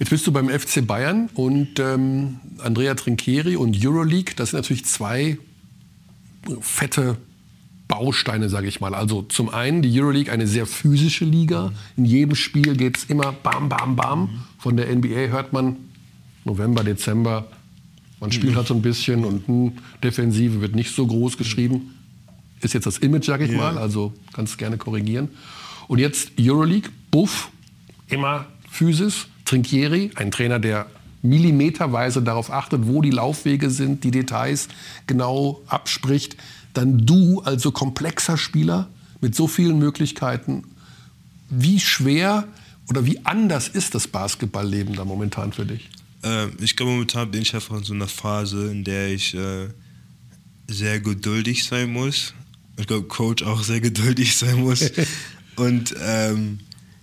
Jetzt 0.00 0.08
bist 0.08 0.26
du 0.26 0.32
beim 0.32 0.48
FC 0.48 0.86
Bayern 0.86 1.28
und 1.34 1.78
ähm, 1.78 2.40
Andrea 2.58 2.94
Trinchieri 2.94 3.56
und 3.56 3.76
Euroleague, 3.84 4.32
das 4.34 4.50
sind 4.50 4.58
natürlich 4.58 4.86
zwei 4.86 5.36
fette 6.62 7.18
Bausteine, 7.86 8.48
sage 8.48 8.66
ich 8.66 8.80
mal. 8.80 8.94
Also 8.94 9.20
zum 9.20 9.50
einen 9.50 9.82
die 9.82 10.00
Euroleague, 10.00 10.32
eine 10.32 10.46
sehr 10.46 10.64
physische 10.64 11.26
Liga. 11.26 11.72
In 11.98 12.06
jedem 12.06 12.34
Spiel 12.34 12.78
geht 12.78 12.96
es 12.96 13.04
immer 13.04 13.32
bam, 13.32 13.68
bam, 13.68 13.94
bam. 13.94 14.44
Von 14.58 14.78
der 14.78 14.86
NBA 14.94 15.28
hört 15.28 15.52
man 15.52 15.76
November, 16.46 16.82
Dezember, 16.82 17.48
man 18.20 18.32
spielt 18.32 18.56
halt 18.56 18.68
so 18.68 18.74
ein 18.74 18.80
bisschen 18.80 19.26
und 19.26 19.46
hm, 19.46 19.72
Defensive 20.02 20.62
wird 20.62 20.74
nicht 20.74 20.94
so 20.94 21.06
groß 21.06 21.36
geschrieben. 21.36 21.94
Ist 22.62 22.72
jetzt 22.72 22.86
das 22.86 22.96
Image, 22.98 23.26
sage 23.26 23.44
ich 23.44 23.50
yeah. 23.50 23.72
mal, 23.72 23.78
also 23.78 24.14
kannst 24.32 24.56
gerne 24.56 24.78
korrigieren. 24.78 25.28
Und 25.88 25.98
jetzt 25.98 26.32
Euroleague, 26.40 26.90
Buff, 27.10 27.50
immer 28.08 28.46
physisch. 28.70 29.26
Trinkieri, 29.50 30.12
ein 30.14 30.30
Trainer, 30.30 30.60
der 30.60 30.86
millimeterweise 31.22 32.22
darauf 32.22 32.52
achtet, 32.52 32.86
wo 32.86 33.02
die 33.02 33.10
Laufwege 33.10 33.68
sind, 33.68 34.04
die 34.04 34.12
Details 34.12 34.68
genau 35.08 35.60
abspricht. 35.66 36.36
Dann 36.72 37.04
du 37.04 37.40
als 37.40 37.62
so 37.62 37.72
komplexer 37.72 38.36
Spieler 38.36 38.88
mit 39.20 39.34
so 39.34 39.48
vielen 39.48 39.80
Möglichkeiten. 39.80 40.62
Wie 41.48 41.80
schwer 41.80 42.46
oder 42.88 43.04
wie 43.06 43.26
anders 43.26 43.66
ist 43.66 43.96
das 43.96 44.06
Basketballleben 44.06 44.94
da 44.94 45.04
momentan 45.04 45.52
für 45.52 45.66
dich? 45.66 45.90
Äh, 46.22 46.46
ich 46.62 46.76
glaube, 46.76 46.92
momentan 46.92 47.32
bin 47.32 47.42
ich 47.42 47.52
einfach 47.52 47.78
in 47.78 47.82
so 47.84 47.92
einer 47.92 48.06
Phase, 48.06 48.70
in 48.70 48.84
der 48.84 49.08
ich 49.08 49.34
äh, 49.34 49.66
sehr 50.68 51.00
geduldig 51.00 51.64
sein 51.64 51.92
muss. 51.92 52.34
Ich 52.76 52.86
glaube, 52.86 53.08
Coach 53.08 53.42
auch 53.42 53.64
sehr 53.64 53.80
geduldig 53.80 54.36
sein 54.36 54.60
muss. 54.60 54.92
Und 55.56 55.92
ähm, 56.00 56.60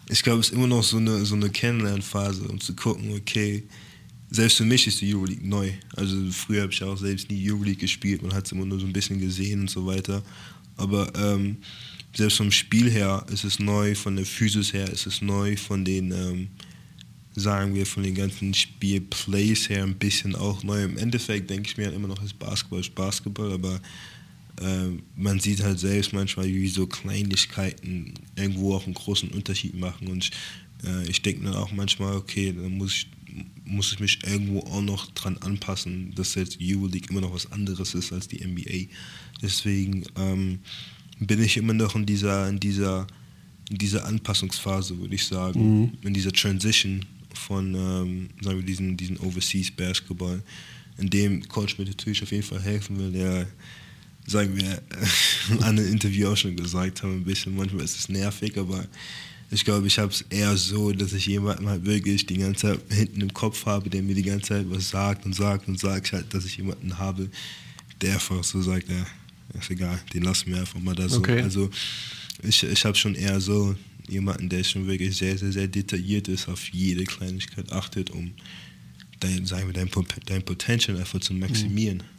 ich 0.10 0.24
glaube, 0.24 0.40
es 0.40 0.50
ist 0.50 0.56
immer 0.56 0.68
noch 0.68 0.84
so 0.84 0.98
eine, 0.98 1.26
so 1.26 1.36
eine 1.36 1.50
Kennenlernphase, 1.50 2.44
um 2.44 2.60
zu 2.60 2.76
gucken, 2.76 3.14
okay, 3.16 3.64
selbst 4.30 4.58
für 4.58 4.66
mich 4.66 4.88
ist 4.88 5.02
die 5.02 5.14
Euroleague 5.14 5.48
neu. 5.48 5.72
Also 5.96 6.16
früher 6.32 6.64
habe 6.64 6.72
ich 6.72 6.84
auch 6.84 6.98
selbst 6.98 7.30
nie 7.30 7.50
Euroleague 7.50 7.80
gespielt, 7.80 8.22
man 8.22 8.34
hat 8.34 8.46
es 8.46 8.52
immer 8.52 8.66
nur 8.66 8.80
so 8.80 8.86
ein 8.86 8.94
bisschen 8.94 9.20
gesehen 9.20 9.62
und 9.62 9.70
so 9.70 9.86
weiter. 9.86 10.22
Aber 10.76 11.12
ähm, 11.16 11.58
selbst 12.16 12.38
vom 12.38 12.52
Spiel 12.52 12.90
her 12.90 13.26
ist 13.32 13.44
es 13.44 13.60
neu, 13.60 13.96
von 13.96 14.16
der 14.16 14.26
Physis 14.26 14.74
her 14.74 14.90
ist 14.90 15.08
es 15.08 15.22
neu, 15.22 15.56
von 15.56 15.84
den, 15.84 16.12
ähm, 16.12 16.48
sagen 17.36 17.76
wir, 17.76 17.86
von 17.86 18.04
den 18.04 18.16
ganzen 18.16 18.54
Spielplays 18.54 19.70
her 19.70 19.84
ein 19.84 19.96
bisschen 19.96 20.36
auch 20.36 20.64
neu. 20.64 20.84
Im 20.84 20.98
Endeffekt 20.98 21.50
denke 21.50 21.70
ich 21.70 21.78
mir 21.78 21.86
halt 21.86 21.96
immer 21.96 22.08
noch, 22.08 22.22
ist 22.24 22.40
Basketball 22.40 22.80
ist 22.80 22.96
Basketball, 22.96 23.52
aber 23.52 23.82
äh, 24.62 24.90
man 25.16 25.40
sieht 25.40 25.64
halt 25.64 25.80
selbst 25.80 26.14
manchmal, 26.14 26.48
wie 26.48 26.68
so 26.68 26.88
Kleinigkeiten 26.88 28.14
irgendwo 28.36 28.76
auch 28.76 28.86
einen 28.86 28.94
großen 28.94 29.30
Unterschied 29.30 29.76
machen. 29.76 30.08
Und 30.08 30.32
äh, 30.84 31.08
ich 31.08 31.22
denke 31.22 31.44
dann 31.44 31.56
auch 31.56 31.72
manchmal, 31.72 32.16
okay, 32.16 32.54
dann 32.54 32.78
muss 32.78 32.94
ich, 32.94 33.08
muss 33.66 33.92
ich 33.92 34.00
mich 34.00 34.20
irgendwo 34.26 34.60
auch 34.62 34.82
noch 34.82 35.12
dran 35.12 35.38
anpassen, 35.40 36.14
dass 36.16 36.36
jetzt 36.36 36.58
Euroleague 36.62 37.10
immer 37.10 37.22
noch 37.22 37.34
was 37.34 37.52
anderes 37.52 37.94
ist 37.94 38.12
als 38.12 38.28
die 38.28 38.44
NBA. 38.44 38.92
Deswegen 39.42 40.04
ähm, 40.16 40.60
bin 41.20 41.42
ich 41.42 41.58
immer 41.58 41.74
noch 41.74 41.96
in 41.96 42.06
dieser, 42.06 42.50
in 42.50 42.60
dieser, 42.60 43.06
in 43.70 43.78
dieser 43.78 44.06
Anpassungsphase, 44.06 44.98
würde 44.98 45.16
ich 45.16 45.26
sagen, 45.26 45.82
mhm. 45.82 45.92
in 46.02 46.14
dieser 46.14 46.32
Transition 46.32 47.06
von, 47.34 47.76
ähm, 47.76 48.30
sagen 48.42 48.58
wir, 48.60 48.66
diesen, 48.66 48.98
diesen 48.98 49.18
Overseas 49.18 49.72
Basketball, 49.72 50.42
in 50.98 51.10
dem 51.10 51.48
Coach 51.48 51.78
mir 51.78 51.86
natürlich 51.86 52.24
auf 52.24 52.32
jeden 52.32 52.44
Fall 52.44 52.62
helfen 52.62 52.98
will, 52.98 53.12
der 53.12 53.48
sagen 54.28 54.56
wir, 54.56 54.82
in 55.50 55.64
einem 55.64 55.88
Interview 55.88 56.28
auch 56.30 56.38
schon 56.38 56.56
gesagt 56.56 57.02
haben, 57.02 57.18
ein 57.18 57.24
bisschen, 57.24 57.56
manchmal 57.56 57.86
ist 57.86 57.98
es 57.98 58.10
nervig, 58.10 58.58
aber 58.58 58.86
ich 59.50 59.64
glaube, 59.64 59.88
ich 59.88 59.98
habe 59.98 60.12
es 60.12 60.26
eher 60.30 60.56
so, 60.58 60.92
dass 60.92 61.14
ich 61.14 61.26
jemanden 61.26 61.68
halt 61.70 61.86
wirklich 61.86 62.26
die 62.26 62.38
ganze 62.38 62.68
Zeit 62.68 62.80
hinten 62.90 63.22
im 63.22 63.34
Kopf 63.34 63.66
habe, 63.66 63.90
der 63.90 64.04
mir 64.04 64.14
die 64.14 64.24
ganze 64.24 64.50
Zeit 64.50 64.66
was 64.70 64.90
sagt 64.90 65.26
und 65.26 65.34
sagt 65.34 65.68
und 65.70 65.80
sagt 65.80 66.12
halt, 66.12 66.34
dass 66.34 66.46
ich 66.46 66.58
jemanden 66.58 66.98
habe, 66.98 67.30
der 68.02 68.16
einfach 68.16 68.44
so 68.44 68.62
sagt, 68.62 68.90
ja, 68.90 69.06
ist 69.58 69.70
egal, 69.70 70.00
den 70.14 70.24
lassen 70.24 70.52
wir 70.52 70.60
einfach 70.60 70.80
mal 70.80 70.96
da 70.96 71.08
so. 71.08 71.20
Okay. 71.20 71.42
Also 71.42 71.70
ich, 72.44 72.62
ich 72.64 72.86
habe 72.86 72.96
schon 72.96 73.16
eher 73.16 73.40
so 73.40 73.76
jemanden, 74.10 74.50
der 74.50 74.64
schon 74.64 74.86
wirklich 74.86 75.16
sehr, 75.16 75.38
sehr, 75.38 75.54
sehr 75.54 75.68
detailliert 75.68 76.28
ist, 76.28 76.50
auf 76.50 76.68
jede 76.70 77.06
Kleinigkeit 77.06 77.72
achtet, 77.72 78.10
um 78.10 78.32
dein, 79.20 79.46
sagen 79.46 79.68
wir, 79.68 79.74
dein, 79.74 79.90
dein 80.26 80.44
Potential 80.44 80.98
einfach 80.98 81.20
zu 81.20 81.34
maximieren. 81.34 81.98
Mhm. 81.98 82.17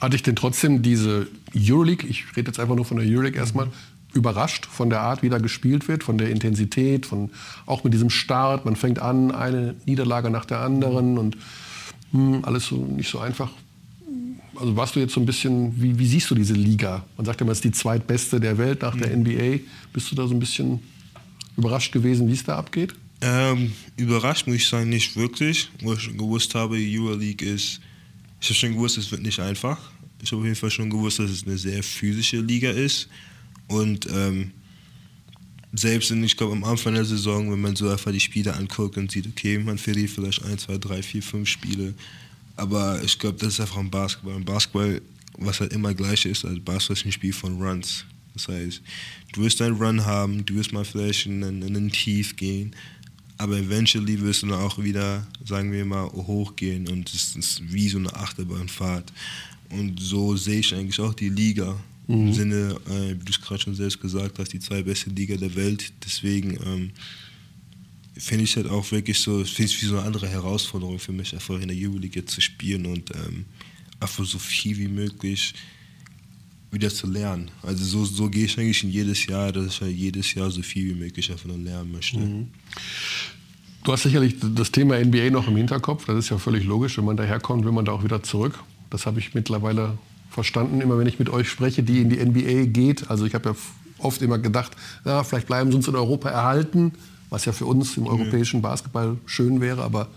Hatte 0.00 0.16
ich 0.16 0.22
denn 0.22 0.36
trotzdem 0.36 0.82
diese 0.82 1.26
Euroleague, 1.54 2.08
ich 2.08 2.24
rede 2.36 2.48
jetzt 2.48 2.58
einfach 2.58 2.74
nur 2.74 2.84
von 2.84 2.96
der 2.96 3.06
Euroleague 3.06 3.38
erstmal, 3.38 3.68
überrascht 4.12 4.66
von 4.66 4.90
der 4.90 5.00
Art, 5.00 5.22
wie 5.22 5.28
da 5.28 5.38
gespielt 5.38 5.88
wird, 5.88 6.02
von 6.02 6.18
der 6.18 6.30
Intensität, 6.30 7.06
von 7.06 7.30
auch 7.66 7.84
mit 7.84 7.94
diesem 7.94 8.10
Start. 8.10 8.64
Man 8.64 8.76
fängt 8.76 8.98
an, 8.98 9.30
eine 9.30 9.76
Niederlage 9.86 10.30
nach 10.30 10.44
der 10.44 10.60
anderen 10.60 11.18
und 11.18 11.36
hm, 12.12 12.44
alles 12.44 12.66
so 12.66 12.76
nicht 12.76 13.10
so 13.10 13.18
einfach. 13.18 13.50
Also 14.56 14.76
warst 14.76 14.96
du 14.96 15.00
jetzt 15.00 15.14
so 15.14 15.20
ein 15.20 15.26
bisschen, 15.26 15.80
wie, 15.80 15.98
wie 15.98 16.06
siehst 16.06 16.30
du 16.30 16.34
diese 16.34 16.54
Liga? 16.54 17.04
Man 17.16 17.24
sagt 17.24 17.40
immer, 17.40 17.52
es 17.52 17.58
ist 17.58 17.64
die 17.64 17.72
zweitbeste 17.72 18.40
der 18.40 18.58
Welt 18.58 18.82
nach 18.82 18.96
der 18.96 19.16
NBA. 19.16 19.60
Bist 19.92 20.10
du 20.10 20.16
da 20.16 20.26
so 20.26 20.34
ein 20.34 20.40
bisschen 20.40 20.80
überrascht 21.56 21.92
gewesen, 21.92 22.28
wie 22.28 22.32
es 22.32 22.44
da 22.44 22.56
abgeht? 22.56 22.94
Ähm, 23.22 23.72
überrascht 23.96 24.46
muss 24.46 24.56
ich 24.56 24.68
sagen, 24.68 24.88
nicht 24.88 25.16
wirklich. 25.16 25.70
Wo 25.82 25.92
ich 25.92 26.16
gewusst 26.16 26.54
habe, 26.54 26.76
Euroleague 26.76 27.46
ist 27.46 27.80
ich 28.40 28.48
habe 28.48 28.54
schon 28.54 28.72
gewusst, 28.72 28.98
es 28.98 29.10
wird 29.10 29.22
nicht 29.22 29.38
einfach. 29.38 29.78
Ich 30.22 30.30
habe 30.32 30.40
auf 30.40 30.44
jeden 30.44 30.56
Fall 30.56 30.70
schon 30.70 30.90
gewusst, 30.90 31.18
dass 31.18 31.30
es 31.30 31.46
eine 31.46 31.58
sehr 31.58 31.82
physische 31.82 32.40
Liga 32.40 32.70
ist. 32.70 33.08
Und 33.68 34.06
ähm, 34.10 34.52
selbst 35.72 36.10
in, 36.10 36.24
ich 36.24 36.36
glaube, 36.36 36.52
am 36.52 36.64
Anfang 36.64 36.94
der 36.94 37.04
Saison, 37.04 37.50
wenn 37.50 37.60
man 37.60 37.76
so 37.76 37.88
einfach 37.88 38.12
die 38.12 38.20
Spiele 38.20 38.54
anguckt 38.54 38.96
und 38.96 39.10
sieht, 39.10 39.26
okay, 39.26 39.58
man 39.58 39.78
verliert 39.78 40.10
vielleicht 40.10 40.44
ein, 40.44 40.58
zwei, 40.58 40.78
drei, 40.78 41.02
vier, 41.02 41.22
fünf 41.22 41.48
Spiele. 41.48 41.94
Aber 42.56 43.02
ich 43.02 43.18
glaube, 43.18 43.38
das 43.38 43.54
ist 43.54 43.60
einfach 43.60 43.78
ein 43.78 43.90
Basketball. 43.90 44.34
Ein 44.34 44.44
Basketball, 44.44 45.00
was 45.38 45.60
halt 45.60 45.72
immer 45.72 45.94
gleich 45.94 46.24
ist, 46.26 46.44
also 46.44 46.60
Basketball 46.60 46.96
ist 46.96 47.06
ein 47.06 47.12
Spiel 47.12 47.32
von 47.32 47.60
Runs. 47.62 48.04
Das 48.34 48.48
heißt, 48.48 48.82
du 49.32 49.42
wirst 49.42 49.60
einen 49.62 49.76
Run 49.76 50.04
haben, 50.04 50.44
du 50.44 50.54
wirst 50.54 50.72
mal 50.72 50.84
vielleicht 50.84 51.26
in, 51.26 51.42
in 51.42 51.64
einen 51.64 51.90
Tief 51.90 52.36
gehen, 52.36 52.74
aber 53.40 53.56
eventually 53.56 54.20
wirst 54.20 54.42
du 54.42 54.48
dann 54.48 54.60
auch 54.60 54.78
wieder, 54.78 55.26
sagen 55.46 55.72
wir 55.72 55.84
mal, 55.86 56.04
hochgehen 56.04 56.86
und 56.88 57.08
es 57.12 57.34
ist 57.36 57.72
wie 57.72 57.88
so 57.88 57.96
eine 57.96 58.14
Achterbahnfahrt. 58.14 59.10
Und 59.70 59.98
so 59.98 60.36
sehe 60.36 60.60
ich 60.60 60.74
eigentlich 60.74 61.00
auch 61.00 61.14
die 61.14 61.30
Liga. 61.30 61.74
Mhm. 62.06 62.28
Im 62.28 62.34
Sinne, 62.34 62.76
äh, 62.86 63.18
wie 63.18 63.24
du 63.24 63.30
es 63.30 63.40
gerade 63.40 63.62
schon 63.62 63.74
selbst 63.74 63.98
gesagt 63.98 64.38
hast, 64.38 64.52
die 64.52 64.60
zwei 64.60 64.82
beste 64.82 65.08
Liga 65.08 65.36
der 65.36 65.54
Welt. 65.54 65.90
Deswegen 66.04 66.58
ähm, 66.66 66.90
finde 68.14 68.44
ich 68.44 68.50
es 68.50 68.56
halt 68.56 68.68
auch 68.68 68.90
wirklich 68.92 69.18
so, 69.18 69.42
finde 69.42 69.72
ich 69.72 69.80
wie 69.80 69.86
so 69.86 69.96
eine 69.96 70.06
andere 70.06 70.28
Herausforderung 70.28 70.98
für 70.98 71.12
mich, 71.12 71.32
einfach 71.32 71.58
in 71.58 71.68
der 71.68 71.76
Euroleague 71.78 72.26
zu 72.26 72.42
spielen 72.42 72.84
und 72.84 73.10
ähm, 73.14 73.46
einfach 74.00 74.26
so 74.26 74.38
viel 74.38 74.76
wie 74.76 74.88
möglich 74.88 75.54
wieder 76.70 76.90
zu 76.90 77.06
lernen. 77.06 77.50
Also 77.62 77.84
so, 77.84 78.04
so 78.04 78.28
gehe 78.28 78.44
ich 78.44 78.58
eigentlich 78.58 78.84
in 78.84 78.90
jedes 78.90 79.26
Jahr, 79.26 79.52
dass 79.52 79.66
ich 79.66 79.80
halt 79.80 79.96
jedes 79.96 80.34
Jahr 80.34 80.50
so 80.50 80.62
viel 80.62 80.94
wie 80.94 80.98
möglich 80.98 81.32
nur 81.44 81.58
lernen 81.58 81.92
möchte. 81.92 82.18
Mhm. 82.18 82.48
Du 83.82 83.92
hast 83.92 84.02
sicherlich 84.02 84.36
das 84.54 84.70
Thema 84.70 85.02
NBA 85.02 85.30
noch 85.30 85.48
im 85.48 85.56
Hinterkopf. 85.56 86.04
Das 86.04 86.16
ist 86.16 86.28
ja 86.28 86.38
völlig 86.38 86.64
logisch. 86.64 86.98
Wenn 86.98 87.06
man 87.06 87.16
daherkommt, 87.16 87.64
will 87.64 87.72
man 87.72 87.84
da 87.84 87.92
auch 87.92 88.04
wieder 88.04 88.22
zurück. 88.22 88.58
Das 88.90 89.06
habe 89.06 89.18
ich 89.18 89.34
mittlerweile 89.34 89.98
verstanden, 90.30 90.80
immer 90.80 90.98
wenn 90.98 91.06
ich 91.06 91.18
mit 91.18 91.28
euch 91.30 91.48
spreche, 91.48 91.82
die 91.82 92.00
in 92.00 92.10
die 92.10 92.24
NBA 92.24 92.70
geht. 92.70 93.10
Also 93.10 93.24
ich 93.24 93.34
habe 93.34 93.50
ja 93.50 93.56
oft 93.98 94.22
immer 94.22 94.38
gedacht, 94.38 94.76
na, 95.04 95.24
vielleicht 95.24 95.46
bleiben 95.46 95.70
sie 95.70 95.76
uns 95.76 95.88
in 95.88 95.96
Europa 95.96 96.28
erhalten, 96.28 96.92
was 97.30 97.44
ja 97.46 97.52
für 97.52 97.66
uns 97.66 97.96
im 97.96 98.06
europäischen 98.06 98.62
Basketball 98.62 99.16
schön 99.26 99.60
wäre, 99.60 99.82
aber 99.82 100.08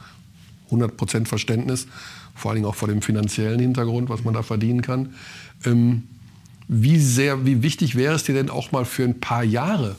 100% 0.71 1.25
Verständnis, 1.25 1.87
vor 2.35 2.51
allen 2.51 2.57
Dingen 2.57 2.67
auch 2.67 2.75
vor 2.75 2.87
dem 2.87 3.01
finanziellen 3.01 3.59
Hintergrund, 3.59 4.09
was 4.09 4.23
man 4.23 4.33
da 4.33 4.43
verdienen 4.43 4.81
kann. 4.81 5.13
Ähm, 5.65 6.03
wie 6.81 6.99
sehr, 6.99 7.45
wie 7.45 7.61
wichtig 7.61 7.95
wäre 7.95 8.15
es 8.15 8.23
dir 8.23 8.33
denn 8.33 8.49
auch 8.49 8.71
mal 8.71 8.85
für 8.85 9.03
ein 9.03 9.19
paar 9.19 9.43
Jahre 9.43 9.95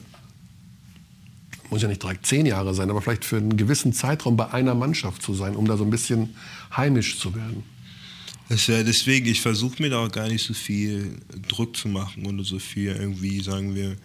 muss 1.75 1.83
ja 1.83 1.89
nicht 1.89 2.05
direkt 2.05 2.25
zehn 2.25 2.47
Jahre 2.47 2.73
sein, 2.73 2.89
aber 2.89 3.03
vielleicht 3.03 3.25
für 3.25 3.37
einen 3.37 3.57
gewissen 3.57 3.93
Zeitraum 3.93 4.37
bei 4.37 4.49
einer 4.53 4.77
Mannschaft 4.77 5.23
zu 5.23 5.35
sein, 5.35 5.57
um 5.57 5.67
da 5.67 5.77
so 5.77 5.83
ein 5.83 5.91
bisschen 5.91 6.37
heimisch 6.75 7.19
zu 7.19 7.35
werden. 7.35 7.65
Das 8.49 8.69
ja 8.69 8.85
deswegen, 8.85 9.27
ich 9.27 9.41
versuche 9.41 9.83
mir 9.83 9.91
da 9.91 9.99
auch 9.99 10.13
gar 10.13 10.29
nicht 10.29 10.45
so 10.45 10.55
viel 10.55 11.17
Druck 11.49 11.77
zu 11.77 11.89
machen 11.89 12.27
oder 12.27 12.45
so 12.45 12.61
viel 12.61 12.93
irgendwie, 12.93 13.41
sagen 13.41 13.75
wir, 13.75 13.97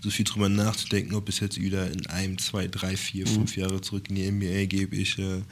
so 0.00 0.08
viel 0.08 0.24
drüber 0.24 0.48
nachzudenken, 0.48 1.14
ob 1.14 1.28
es 1.28 1.40
jetzt 1.40 1.60
wieder 1.60 1.90
in 1.90 2.06
einem, 2.06 2.38
zwei, 2.38 2.66
drei, 2.66 2.96
vier, 2.96 3.28
mhm. 3.28 3.32
fünf 3.32 3.56
Jahre 3.58 3.82
zurück 3.82 4.08
in 4.08 4.14
die 4.14 4.30
NBA 4.30 4.64
geht. 4.64 4.94
Ich 4.94 5.18
äh, 5.18 5.42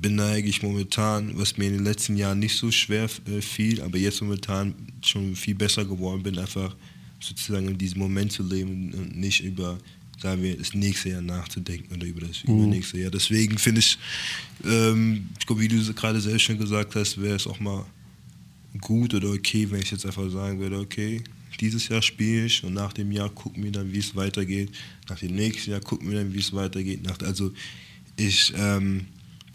bin 0.00 0.16
da 0.16 0.30
eigentlich 0.30 0.62
momentan, 0.62 1.38
was 1.38 1.56
mir 1.58 1.66
in 1.66 1.74
den 1.74 1.84
letzten 1.84 2.16
Jahren 2.16 2.38
nicht 2.38 2.56
so 2.56 2.70
schwer 2.70 3.08
äh, 3.26 3.40
fiel, 3.40 3.82
aber 3.82 3.98
jetzt 3.98 4.22
momentan 4.22 4.74
schon 5.04 5.36
viel 5.36 5.54
besser 5.54 5.84
geworden 5.84 6.22
bin, 6.22 6.38
einfach 6.38 6.74
sozusagen 7.20 7.68
in 7.68 7.78
diesem 7.78 7.98
Moment 7.98 8.32
zu 8.32 8.42
leben 8.42 8.92
und 8.94 9.16
nicht 9.16 9.44
über, 9.44 9.78
sagen 10.20 10.42
wir, 10.42 10.56
das 10.56 10.72
nächste 10.72 11.10
Jahr 11.10 11.20
nachzudenken 11.20 11.94
oder 11.94 12.06
über 12.06 12.22
das 12.22 12.44
mhm. 12.44 12.58
übernächste 12.58 12.98
Jahr. 12.98 13.10
Deswegen 13.10 13.58
finde 13.58 13.80
ich, 13.80 13.98
ähm, 14.64 15.28
ich 15.38 15.46
glaube, 15.46 15.60
wie 15.60 15.68
du 15.68 15.92
gerade 15.92 16.20
selbst 16.20 16.42
schon 16.42 16.58
gesagt 16.58 16.94
hast, 16.94 17.20
wäre 17.20 17.36
es 17.36 17.46
auch 17.46 17.60
mal 17.60 17.84
gut 18.80 19.12
oder 19.12 19.30
okay, 19.30 19.70
wenn 19.70 19.82
ich 19.82 19.90
jetzt 19.90 20.06
einfach 20.06 20.30
sagen 20.30 20.60
würde, 20.60 20.78
okay, 20.78 21.22
dieses 21.60 21.88
Jahr 21.88 22.00
spiele 22.00 22.46
ich 22.46 22.64
und 22.64 22.72
nach 22.72 22.94
dem 22.94 23.12
Jahr 23.12 23.28
gucken 23.28 23.62
wir 23.62 23.72
dann, 23.72 23.92
wie 23.92 23.98
es 23.98 24.16
weitergeht. 24.16 24.70
Nach 25.10 25.18
dem 25.18 25.34
nächsten 25.34 25.72
Jahr 25.72 25.80
gucken 25.80 26.08
wir 26.10 26.18
dann, 26.18 26.32
wie 26.32 26.38
es 26.38 26.54
weitergeht. 26.54 27.02
Nach, 27.02 27.18
also 27.20 27.52
ich, 28.16 28.54
ähm, 28.56 29.06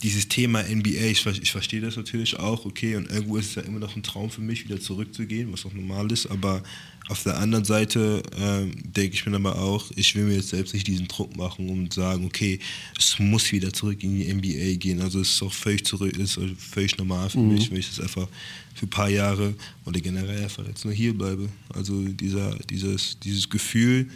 dieses 0.03 0.27
Thema 0.27 0.61
NBA, 0.63 1.05
ich, 1.05 1.25
ich, 1.25 1.51
verstehe 1.51 1.81
das 1.81 1.95
natürlich 1.95 2.37
auch, 2.37 2.65
okay, 2.65 2.95
und 2.95 3.09
irgendwo 3.09 3.37
ist 3.37 3.49
es 3.49 3.55
ja 3.55 3.61
immer 3.61 3.79
noch 3.79 3.95
ein 3.95 4.03
Traum 4.03 4.29
für 4.29 4.41
mich, 4.41 4.65
wieder 4.65 4.79
zurückzugehen, 4.79 5.51
was 5.53 5.65
auch 5.65 5.73
normal 5.73 6.11
ist, 6.11 6.27
aber 6.27 6.63
auf 7.07 7.21
der 7.23 7.37
anderen 7.37 7.65
Seite 7.65 8.23
äh, 8.35 8.65
denke 8.83 9.13
ich 9.13 9.25
mir 9.25 9.35
aber 9.35 9.59
auch, 9.59 9.91
ich 9.95 10.15
will 10.15 10.23
mir 10.23 10.35
jetzt 10.35 10.49
selbst 10.49 10.73
nicht 10.73 10.87
diesen 10.87 11.07
Druck 11.07 11.35
machen 11.37 11.69
und 11.69 11.93
sagen, 11.93 12.25
okay, 12.25 12.59
es 12.97 13.19
muss 13.19 13.51
wieder 13.51 13.71
zurück 13.71 14.03
in 14.03 14.17
die 14.17 14.33
NBA 14.33 14.77
gehen. 14.79 15.01
Also 15.01 15.19
es 15.19 15.29
ist 15.29 15.43
auch 15.43 15.53
völlig 15.53 15.85
zurück, 15.85 16.17
ist 16.17 16.39
völlig 16.57 16.97
normal 16.97 17.29
für 17.29 17.37
mhm. 17.37 17.53
mich, 17.53 17.69
wenn 17.69 17.77
ich 17.77 17.89
das 17.89 17.99
einfach 17.99 18.27
für 18.73 18.87
ein 18.87 18.89
paar 18.89 19.09
Jahre 19.09 19.53
oder 19.85 19.99
generell 20.01 20.43
einfach 20.43 20.65
jetzt 20.67 20.83
nur 20.83 20.93
hier 20.95 21.15
bleibe. 21.15 21.47
Also 21.69 22.01
dieser, 22.01 22.55
dieses, 22.69 23.19
dieses 23.19 23.47
Gefühl, 23.49 24.09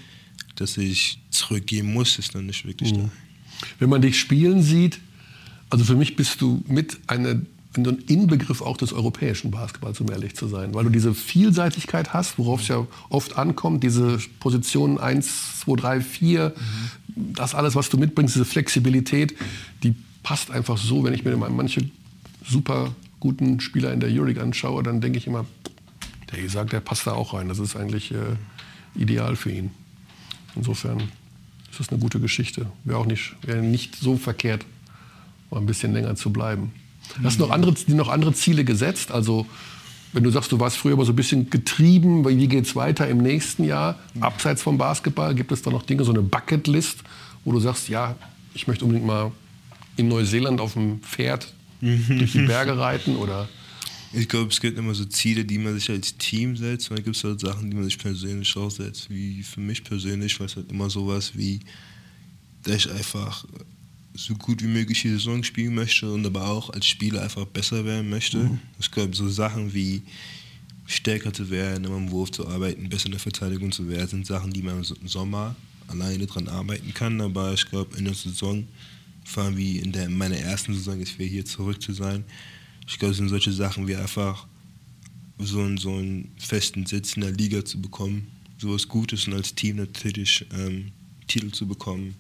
dass 0.55 0.75
ich 0.77 1.19
zurückgehen 1.29 1.93
muss, 1.93 2.17
ist 2.17 2.33
dann 2.33 2.47
nicht 2.47 2.65
wirklich 2.65 2.91
mhm. 2.91 2.97
da. 2.97 3.11
Wenn 3.77 3.89
man 3.89 4.01
dich 4.01 4.19
spielen 4.19 4.63
sieht, 4.63 4.99
also 5.69 5.83
für 5.85 5.95
mich 5.95 6.15
bist 6.15 6.41
du 6.41 6.63
mit 6.67 6.97
einer 7.07 7.41
ein 7.77 7.99
Inbegriff 8.07 8.61
auch 8.61 8.77
des 8.77 8.93
europäischen 8.93 9.51
Basketballs, 9.51 10.01
um 10.01 10.09
ehrlich 10.09 10.35
zu 10.35 10.47
sein. 10.47 10.73
Weil 10.73 10.85
du 10.85 10.89
diese 10.89 11.13
Vielseitigkeit 11.13 12.13
hast, 12.13 12.37
worauf 12.39 12.61
es 12.61 12.67
ja 12.67 12.87
oft 13.09 13.37
ankommt, 13.37 13.83
diese 13.83 14.17
Positionen 14.39 14.97
1, 14.97 15.59
2, 15.61 15.75
3, 15.75 16.01
4, 16.01 16.53
das 17.15 17.53
alles, 17.53 17.75
was 17.75 17.89
du 17.89 17.97
mitbringst, 17.97 18.35
diese 18.35 18.45
Flexibilität, 18.45 19.35
die 19.83 19.93
passt 20.23 20.51
einfach 20.51 20.77
so. 20.77 21.03
Wenn 21.03 21.13
ich 21.13 21.23
mir 21.23 21.37
manche 21.37 21.89
super 22.43 22.95
guten 23.19 23.59
Spieler 23.59 23.93
in 23.93 23.99
der 23.99 24.09
Euroleague 24.09 24.41
anschaue, 24.41 24.81
dann 24.81 25.01
denke 25.01 25.19
ich 25.19 25.27
immer, 25.27 25.45
der 26.31 26.41
gesagt, 26.41 26.73
der 26.73 26.79
passt 26.79 27.05
da 27.05 27.13
auch 27.13 27.33
rein. 27.33 27.49
Das 27.49 27.59
ist 27.59 27.75
eigentlich 27.75 28.11
äh, 28.11 28.35
ideal 28.95 29.35
für 29.35 29.51
ihn. 29.51 29.71
Insofern 30.55 30.99
ist 31.69 31.79
das 31.79 31.89
eine 31.89 31.99
gute 31.99 32.19
Geschichte. 32.19 32.65
Wäre 32.83 32.97
auch 32.97 33.05
nicht, 33.05 33.35
wäre 33.43 33.61
nicht 33.61 33.95
so 33.95 34.17
verkehrt, 34.17 34.65
mal 35.51 35.59
ein 35.59 35.65
bisschen 35.65 35.93
länger 35.93 36.15
zu 36.15 36.31
bleiben. 36.31 36.73
Hast 37.23 37.39
du 37.39 37.45
noch 37.45 37.51
andere, 37.51 37.73
noch 37.87 38.09
andere 38.09 38.33
Ziele 38.33 38.63
gesetzt? 38.63 39.11
Also 39.11 39.47
wenn 40.13 40.23
du 40.23 40.31
sagst, 40.31 40.51
du 40.51 40.59
warst 40.59 40.77
früher 40.77 40.93
aber 40.93 41.05
so 41.05 41.11
ein 41.11 41.15
bisschen 41.15 41.49
getrieben, 41.49 42.27
wie 42.27 42.47
geht 42.47 42.65
es 42.65 42.75
weiter 42.75 43.07
im 43.07 43.19
nächsten 43.19 43.63
Jahr? 43.63 43.99
Abseits 44.19 44.61
vom 44.61 44.77
Basketball, 44.77 45.35
gibt 45.35 45.51
es 45.51 45.61
da 45.61 45.69
noch 45.69 45.83
Dinge, 45.83 46.03
so 46.03 46.11
eine 46.11 46.21
Bucketlist, 46.21 46.99
wo 47.45 47.51
du 47.51 47.59
sagst, 47.59 47.89
ja, 47.89 48.15
ich 48.53 48.67
möchte 48.67 48.85
unbedingt 48.85 49.05
mal 49.05 49.31
in 49.97 50.07
Neuseeland 50.07 50.61
auf 50.61 50.73
dem 50.73 51.01
Pferd 51.01 51.53
durch 51.81 52.31
die 52.31 52.45
Berge 52.45 52.77
reiten 52.77 53.15
oder? 53.15 53.47
Ich 54.11 54.27
glaube, 54.27 54.49
es 54.49 54.59
gibt 54.59 54.77
immer 54.79 54.95
so 54.95 55.05
Ziele, 55.05 55.45
die 55.45 55.59
man 55.59 55.75
sich 55.75 55.89
als 55.91 56.17
Team 56.17 56.57
setzt. 56.57 56.89
Und 56.89 56.97
dann 56.97 57.05
gibt 57.05 57.15
es 57.15 57.23
halt 57.23 57.39
Sachen, 57.39 57.69
die 57.69 57.75
man 57.75 57.83
sich 57.83 57.99
persönlich 57.99 58.55
auch 58.57 58.71
setzt. 58.71 59.09
Wie 59.11 59.43
für 59.43 59.59
mich 59.59 59.83
persönlich 59.83 60.39
war 60.39 60.47
es 60.47 60.55
halt 60.55 60.71
immer 60.71 60.89
sowas 60.89 61.33
wie, 61.35 61.59
dass 62.63 62.77
ich 62.77 62.91
einfach 62.91 63.45
so 64.19 64.35
gut 64.35 64.61
wie 64.61 64.67
möglich 64.67 65.01
die 65.01 65.09
Saison 65.09 65.43
spielen 65.43 65.75
möchte 65.75 66.11
und 66.11 66.25
aber 66.25 66.47
auch 66.47 66.69
als 66.71 66.85
Spieler 66.85 67.21
einfach 67.21 67.45
besser 67.45 67.85
werden 67.85 68.09
möchte. 68.09 68.37
Mhm. 68.37 68.59
Ich 68.79 68.91
glaube, 68.91 69.15
so 69.15 69.29
Sachen 69.29 69.73
wie 69.73 70.01
stärker 70.85 71.31
zu 71.31 71.49
werden, 71.49 71.85
im 71.85 72.11
Wurf 72.11 72.31
zu 72.31 72.47
arbeiten, 72.47 72.89
besser 72.89 73.05
in 73.05 73.11
der 73.11 73.19
Verteidigung 73.19 73.71
zu 73.71 73.87
werden, 73.87 74.07
sind 74.07 74.27
Sachen, 74.27 74.51
die 74.51 74.61
man 74.61 74.83
im 74.83 75.07
Sommer 75.07 75.55
alleine 75.87 76.25
dran 76.25 76.47
arbeiten 76.47 76.93
kann. 76.93 77.21
Aber 77.21 77.53
ich 77.53 77.65
glaube, 77.67 77.95
in 77.97 78.05
der 78.05 78.13
Saison, 78.13 78.67
vor 79.23 79.43
allem 79.43 79.57
wie 79.57 79.77
in, 79.77 79.91
der, 79.91 80.05
in 80.05 80.17
meiner 80.17 80.37
ersten 80.37 80.73
Saison, 80.73 80.99
ist 80.99 81.17
wir 81.17 81.27
hier 81.27 81.45
zurück 81.45 81.81
zu 81.81 81.93
sein. 81.93 82.25
Ich 82.87 82.99
glaube, 82.99 83.11
es 83.11 83.17
sind 83.17 83.29
solche 83.29 83.53
Sachen 83.53 83.87
wie 83.87 83.95
einfach 83.95 84.47
so 85.37 85.61
einen, 85.61 85.77
so 85.77 85.93
einen 85.93 86.31
festen 86.37 86.85
Sitz 86.85 87.13
in 87.13 87.21
der 87.21 87.31
Liga 87.31 87.63
zu 87.63 87.79
bekommen, 87.81 88.27
sowas 88.57 88.87
Gutes 88.87 89.27
und 89.27 89.33
als 89.33 89.55
Team 89.55 89.77
natürlich 89.77 90.45
ähm, 90.53 90.91
Titel 91.29 91.51
zu 91.51 91.65
bekommen 91.65 92.15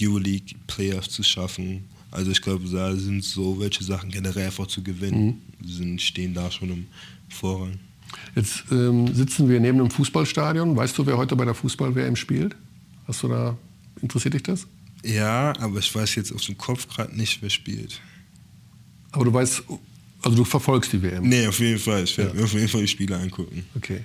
Euroleague 0.00 0.54
Playoffs 0.66 1.10
zu 1.10 1.22
schaffen. 1.22 1.84
Also 2.10 2.30
ich 2.30 2.42
glaube, 2.42 2.68
da 2.68 2.94
sind 2.94 3.24
so 3.24 3.58
welche 3.60 3.84
Sachen 3.84 4.10
generell 4.10 4.46
einfach 4.46 4.66
zu 4.66 4.82
gewinnen, 4.82 5.42
mhm. 5.60 5.68
sind, 5.68 6.02
stehen 6.02 6.34
da 6.34 6.50
schon 6.50 6.70
im 6.70 6.86
Vorrang. 7.28 7.78
Jetzt 8.34 8.64
ähm, 8.70 9.12
sitzen 9.14 9.48
wir 9.48 9.58
neben 9.60 9.80
einem 9.80 9.90
Fußballstadion. 9.90 10.76
Weißt 10.76 10.96
du, 10.98 11.06
wer 11.06 11.16
heute 11.16 11.34
bei 11.36 11.46
der 11.46 11.54
Fußball-WM 11.54 12.16
spielt? 12.16 12.54
Hast 13.06 13.22
du 13.22 13.28
da, 13.28 13.56
interessiert 14.02 14.34
dich 14.34 14.42
das? 14.42 14.66
Ja, 15.04 15.54
aber 15.58 15.78
ich 15.78 15.94
weiß 15.94 16.14
jetzt 16.16 16.32
aus 16.32 16.46
dem 16.46 16.58
Kopf 16.58 16.86
gerade 16.88 17.16
nicht, 17.16 17.40
wer 17.40 17.50
spielt. 17.50 18.00
Aber 19.10 19.24
du 19.24 19.32
weißt, 19.32 19.62
also 20.22 20.36
du 20.36 20.44
verfolgst 20.44 20.92
die 20.92 21.02
WM? 21.02 21.28
Nee, 21.28 21.46
auf 21.46 21.58
jeden 21.58 21.78
Fall. 21.78 22.04
Ich 22.04 22.16
werde 22.16 22.30
ja. 22.30 22.36
mir 22.36 22.44
auf 22.44 22.52
jeden 22.52 22.68
Fall 22.68 22.82
die 22.82 22.88
Spiele 22.88 23.16
angucken. 23.16 23.64
Okay. 23.74 24.02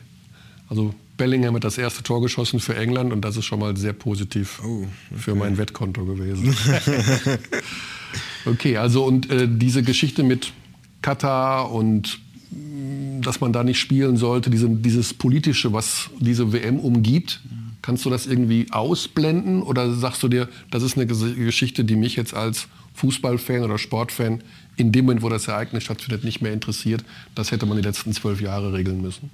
Also 0.70 0.94
Bellingham 1.18 1.56
hat 1.56 1.64
das 1.64 1.78
erste 1.78 2.04
Tor 2.04 2.22
geschossen 2.22 2.60
für 2.60 2.76
England 2.76 3.12
und 3.12 3.22
das 3.22 3.38
ist 3.38 3.46
schon 3.46 3.60
mal 3.60 3.76
sehr 3.76 3.94
positiv 3.94 4.62
oh, 4.64 4.84
okay. 4.84 4.88
für 5.18 5.36
mein 5.36 5.58
Wettkonto 5.58 6.06
gewesen. 6.06 6.56
okay, 8.46 8.78
also 8.78 9.04
und 9.06 9.30
äh, 9.30 9.48
diese 9.50 9.84
Geschichte 9.84 10.24
mit 10.24 10.54
Katar 11.02 11.72
und 11.72 12.20
mm, 12.52 13.22
dass 13.22 13.42
man 13.42 13.52
da 13.52 13.64
nicht 13.64 13.80
spielen 13.80 14.18
sollte, 14.18 14.50
diese, 14.50 14.70
dieses 14.70 15.14
politische, 15.14 15.74
was 15.74 16.10
diese 16.20 16.54
WM 16.54 16.80
umgibt, 16.80 17.42
kannst 17.82 18.06
du 18.06 18.10
das 18.10 18.28
irgendwie 18.28 18.68
ausblenden 18.72 19.64
oder 19.64 19.94
sagst 19.94 20.22
du 20.22 20.28
dir, 20.28 20.50
das 20.70 20.84
ist 20.84 20.98
eine 20.98 21.08
Geschichte, 21.08 21.84
die 21.84 21.96
mich 21.96 22.16
jetzt 22.16 22.34
als 22.34 22.68
Fußballfan 22.96 23.64
oder 23.64 23.78
Sportfan 23.78 24.44
in 24.76 24.92
dem 24.92 25.06
Moment, 25.06 25.24
wo 25.24 25.30
das 25.30 25.48
Ereignis 25.48 25.84
stattfindet, 25.84 26.24
nicht 26.24 26.42
mehr 26.42 26.52
interessiert? 26.52 27.04
Das 27.34 27.52
hätte 27.52 27.66
man 27.66 27.78
die 27.78 27.84
letzten 27.84 28.12
zwölf 28.12 28.42
Jahre 28.42 28.74
regeln 28.74 29.02
müssen. 29.02 29.30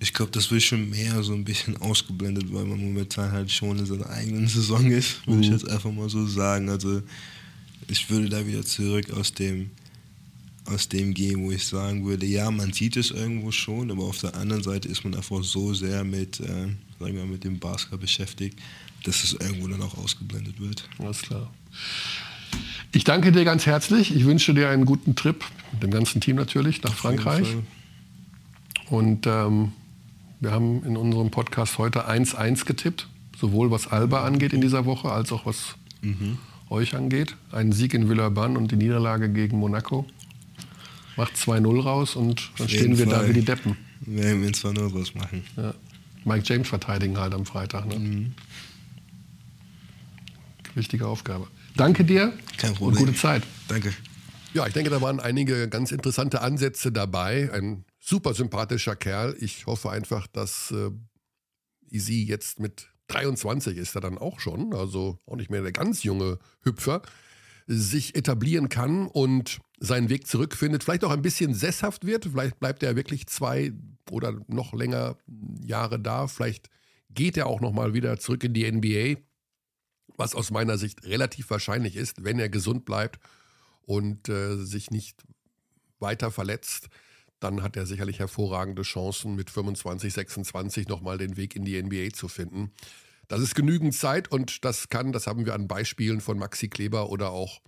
Ich 0.00 0.12
glaube, 0.12 0.32
das 0.32 0.50
wird 0.50 0.62
schon 0.62 0.90
mehr 0.90 1.22
so 1.22 1.32
ein 1.32 1.44
bisschen 1.44 1.76
ausgeblendet, 1.78 2.52
weil 2.52 2.64
man 2.64 2.78
momentan 2.78 3.32
halt 3.32 3.50
schon 3.50 3.78
in 3.78 3.86
seiner 3.86 4.10
eigenen 4.10 4.48
Saison 4.48 4.90
ist, 4.90 5.26
würde 5.26 5.38
mhm. 5.38 5.42
ich 5.42 5.50
jetzt 5.50 5.68
einfach 5.68 5.92
mal 5.92 6.08
so 6.08 6.26
sagen. 6.26 6.68
Also 6.68 7.02
ich 7.88 8.10
würde 8.10 8.28
da 8.28 8.46
wieder 8.46 8.64
zurück 8.64 9.10
aus 9.12 9.32
dem, 9.32 9.70
aus 10.66 10.88
dem 10.88 11.14
gehen, 11.14 11.44
wo 11.44 11.52
ich 11.52 11.66
sagen 11.66 12.04
würde, 12.04 12.26
ja, 12.26 12.50
man 12.50 12.72
sieht 12.72 12.96
es 12.96 13.10
irgendwo 13.10 13.50
schon, 13.50 13.90
aber 13.90 14.04
auf 14.04 14.18
der 14.18 14.34
anderen 14.34 14.62
Seite 14.62 14.88
ist 14.88 15.04
man 15.04 15.14
einfach 15.14 15.42
so 15.42 15.74
sehr 15.74 16.04
mit, 16.04 16.40
äh, 16.40 16.68
sagen 16.98 17.14
wir, 17.14 17.24
mit 17.24 17.44
dem 17.44 17.58
Basketball 17.58 17.98
beschäftigt, 17.98 18.58
dass 19.04 19.22
es 19.22 19.34
irgendwo 19.34 19.68
dann 19.68 19.82
auch 19.82 19.96
ausgeblendet 19.96 20.60
wird. 20.60 20.88
Alles 20.98 21.22
klar. 21.22 21.52
Ich 22.92 23.04
danke 23.04 23.32
dir 23.32 23.44
ganz 23.44 23.66
herzlich. 23.66 24.14
Ich 24.14 24.24
wünsche 24.24 24.54
dir 24.54 24.68
einen 24.68 24.84
guten 24.84 25.16
Trip, 25.16 25.44
mit 25.72 25.82
dem 25.82 25.90
ganzen 25.90 26.20
Team 26.20 26.36
natürlich, 26.36 26.82
nach 26.82 26.94
Frankreich. 26.94 27.48
Und 28.88 29.26
ähm, 29.26 29.72
wir 30.44 30.52
haben 30.52 30.84
in 30.84 30.96
unserem 30.96 31.30
Podcast 31.30 31.78
heute 31.78 32.08
1-1 32.08 32.66
getippt, 32.66 33.08
sowohl 33.40 33.70
was 33.70 33.88
Alba 33.88 34.24
angeht 34.24 34.52
in 34.52 34.60
dieser 34.60 34.84
Woche, 34.84 35.10
als 35.10 35.32
auch 35.32 35.46
was 35.46 35.74
mhm. 36.02 36.38
euch 36.68 36.94
angeht. 36.94 37.34
Ein 37.50 37.72
Sieg 37.72 37.94
in 37.94 38.08
Villeurbanne 38.08 38.58
und 38.58 38.70
die 38.70 38.76
Niederlage 38.76 39.30
gegen 39.30 39.58
Monaco. 39.58 40.06
Macht 41.16 41.34
2-0 41.36 41.82
raus 41.82 42.14
und 42.14 42.50
dann 42.58 42.68
stehen 42.68 42.98
wir 42.98 43.08
Fall. 43.08 43.22
da 43.22 43.28
wie 43.28 43.32
die 43.32 43.44
Deppen. 43.44 43.76
Wir 44.00 44.24
werden 44.24 44.42
wir 44.42 44.50
2-0 44.50 44.92
raus 44.92 45.14
machen. 45.14 45.44
Ja. 45.56 45.74
Mike 46.24 46.44
James 46.44 46.68
verteidigen 46.68 47.18
halt 47.18 47.32
am 47.34 47.46
Freitag. 47.46 47.86
Ne? 47.86 47.98
Mhm. 47.98 48.34
Wichtige 50.74 51.06
Aufgabe. 51.06 51.46
Danke 51.76 52.04
dir 52.04 52.32
Kein 52.58 52.74
Problem. 52.74 52.98
und 52.98 53.06
gute 53.06 53.18
Zeit. 53.18 53.44
Danke. 53.68 53.94
Ja, 54.52 54.66
ich 54.66 54.74
denke, 54.74 54.90
da 54.90 55.00
waren 55.00 55.20
einige 55.20 55.68
ganz 55.68 55.90
interessante 55.90 56.42
Ansätze 56.42 56.92
dabei. 56.92 57.50
Ein 57.52 57.84
super 58.04 58.34
sympathischer 58.34 58.96
Kerl. 58.96 59.34
Ich 59.40 59.66
hoffe 59.66 59.90
einfach, 59.90 60.26
dass 60.26 60.70
äh, 60.70 60.90
Easy 61.90 62.24
jetzt 62.24 62.60
mit 62.60 62.88
23 63.08 63.78
ist 63.78 63.94
er 63.94 64.02
dann 64.02 64.18
auch 64.18 64.40
schon, 64.40 64.74
also 64.74 65.18
auch 65.26 65.36
nicht 65.36 65.50
mehr 65.50 65.62
der 65.62 65.72
ganz 65.72 66.02
junge 66.02 66.38
Hüpfer, 66.62 67.02
sich 67.66 68.14
etablieren 68.14 68.68
kann 68.68 69.06
und 69.06 69.60
seinen 69.78 70.10
Weg 70.10 70.26
zurückfindet, 70.26 70.84
vielleicht 70.84 71.04
auch 71.04 71.10
ein 71.10 71.22
bisschen 71.22 71.54
sesshaft 71.54 72.06
wird, 72.06 72.26
vielleicht 72.26 72.60
bleibt 72.60 72.82
er 72.82 72.96
wirklich 72.96 73.26
zwei 73.26 73.72
oder 74.10 74.38
noch 74.48 74.74
länger 74.74 75.16
Jahre 75.62 75.98
da, 75.98 76.26
vielleicht 76.26 76.68
geht 77.10 77.36
er 77.36 77.46
auch 77.46 77.60
noch 77.60 77.72
mal 77.72 77.94
wieder 77.94 78.18
zurück 78.18 78.44
in 78.44 78.52
die 78.52 78.70
NBA, 78.70 79.20
was 80.16 80.34
aus 80.34 80.50
meiner 80.50 80.76
Sicht 80.76 81.04
relativ 81.04 81.48
wahrscheinlich 81.50 81.96
ist, 81.96 82.22
wenn 82.24 82.38
er 82.38 82.48
gesund 82.48 82.84
bleibt 82.84 83.18
und 83.82 84.28
äh, 84.28 84.56
sich 84.56 84.90
nicht 84.90 85.22
weiter 85.98 86.30
verletzt 86.30 86.88
dann 87.44 87.62
hat 87.62 87.76
er 87.76 87.84
sicherlich 87.84 88.18
hervorragende 88.18 88.82
Chancen, 88.82 89.36
mit 89.36 89.50
25, 89.50 90.12
26 90.14 90.88
nochmal 90.88 91.18
den 91.18 91.36
Weg 91.36 91.54
in 91.54 91.64
die 91.64 91.80
NBA 91.80 92.14
zu 92.14 92.28
finden. 92.28 92.72
Das 93.28 93.40
ist 93.40 93.54
genügend 93.54 93.94
Zeit 93.94 94.30
und 94.30 94.64
das 94.64 94.88
kann, 94.88 95.12
das 95.12 95.26
haben 95.26 95.44
wir 95.44 95.54
an 95.54 95.68
Beispielen 95.68 96.22
von 96.22 96.38
Maxi 96.38 96.68
Kleber 96.68 97.10
oder 97.10 97.30
auch 97.30 97.60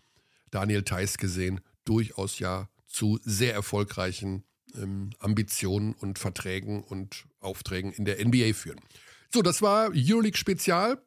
Daniel 0.51 0.83
Theiss 0.83 1.19
gesehen, 1.19 1.61
durchaus 1.85 2.39
ja 2.39 2.69
zu 2.87 3.19
sehr 3.23 3.53
erfolgreichen 3.53 4.45
ähm, 4.75 5.11
Ambitionen 5.19 5.93
und 5.93 6.19
Verträgen 6.19 6.83
und 6.83 7.27
Aufträgen 7.41 7.93
in 7.93 8.07
der 8.07 8.25
NBA 8.25 8.55
führen. 8.55 8.81
So, 9.33 9.43
das 9.43 9.61
war 9.61 9.91
Euroleague 9.95 10.39
Spezial. 10.39 11.03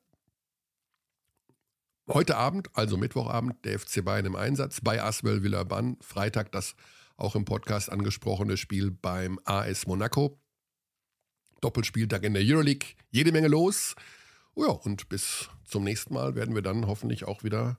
Heute 2.08 2.38
Abend, 2.38 2.70
also 2.74 2.98
Mittwochabend, 2.98 3.66
der 3.66 3.80
FC 3.80 4.04
Bayern 4.04 4.26
im 4.26 4.36
Einsatz 4.36 4.82
bei 4.82 5.02
Aswell 5.02 5.42
Villeurbanne. 5.42 5.98
Freitag 6.02 6.52
das 6.52 6.76
auch 7.20 7.36
im 7.36 7.46
Podcast 7.46 7.92
angesprochene 7.92 8.58
Spiel 8.58 8.92
beim 8.92 9.40
AS 9.46 9.88
Monaco. 9.88 10.40
Doppelspieltag 11.62 12.24
in 12.24 12.34
der 12.34 12.44
Euroleague, 12.46 12.96
jede 13.12 13.32
Menge 13.32 13.50
los. 13.50 13.96
Oh 14.56 14.66
ja, 14.66 14.72
und 14.72 15.10
bis 15.10 15.50
zum 15.66 15.84
nächsten 15.84 16.14
Mal 16.14 16.36
werden 16.36 16.56
wir 16.56 16.62
dann 16.62 16.88
hoffentlich 16.88 17.26
auch 17.26 17.44
wieder 17.44 17.78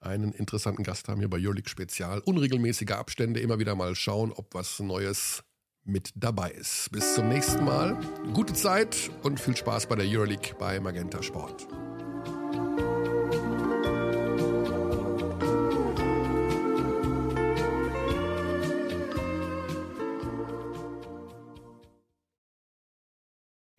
einen 0.00 0.32
interessanten 0.32 0.82
Gast 0.82 1.08
haben 1.08 1.18
hier 1.18 1.30
bei 1.30 1.38
Euroleague 1.38 1.68
Spezial. 1.68 2.20
Unregelmäßige 2.20 2.92
Abstände, 2.92 3.40
immer 3.40 3.58
wieder 3.58 3.74
mal 3.74 3.94
schauen, 3.94 4.32
ob 4.32 4.54
was 4.54 4.78
Neues 4.78 5.42
mit 5.84 6.12
dabei 6.14 6.50
ist. 6.50 6.90
Bis 6.92 7.14
zum 7.14 7.28
nächsten 7.28 7.64
Mal. 7.64 7.98
Gute 8.32 8.52
Zeit 8.54 9.10
und 9.22 9.40
viel 9.40 9.56
Spaß 9.56 9.86
bei 9.86 9.96
der 9.96 10.06
Euroleague 10.06 10.54
bei 10.58 10.80
Magenta 10.80 11.22
Sport. 11.22 11.66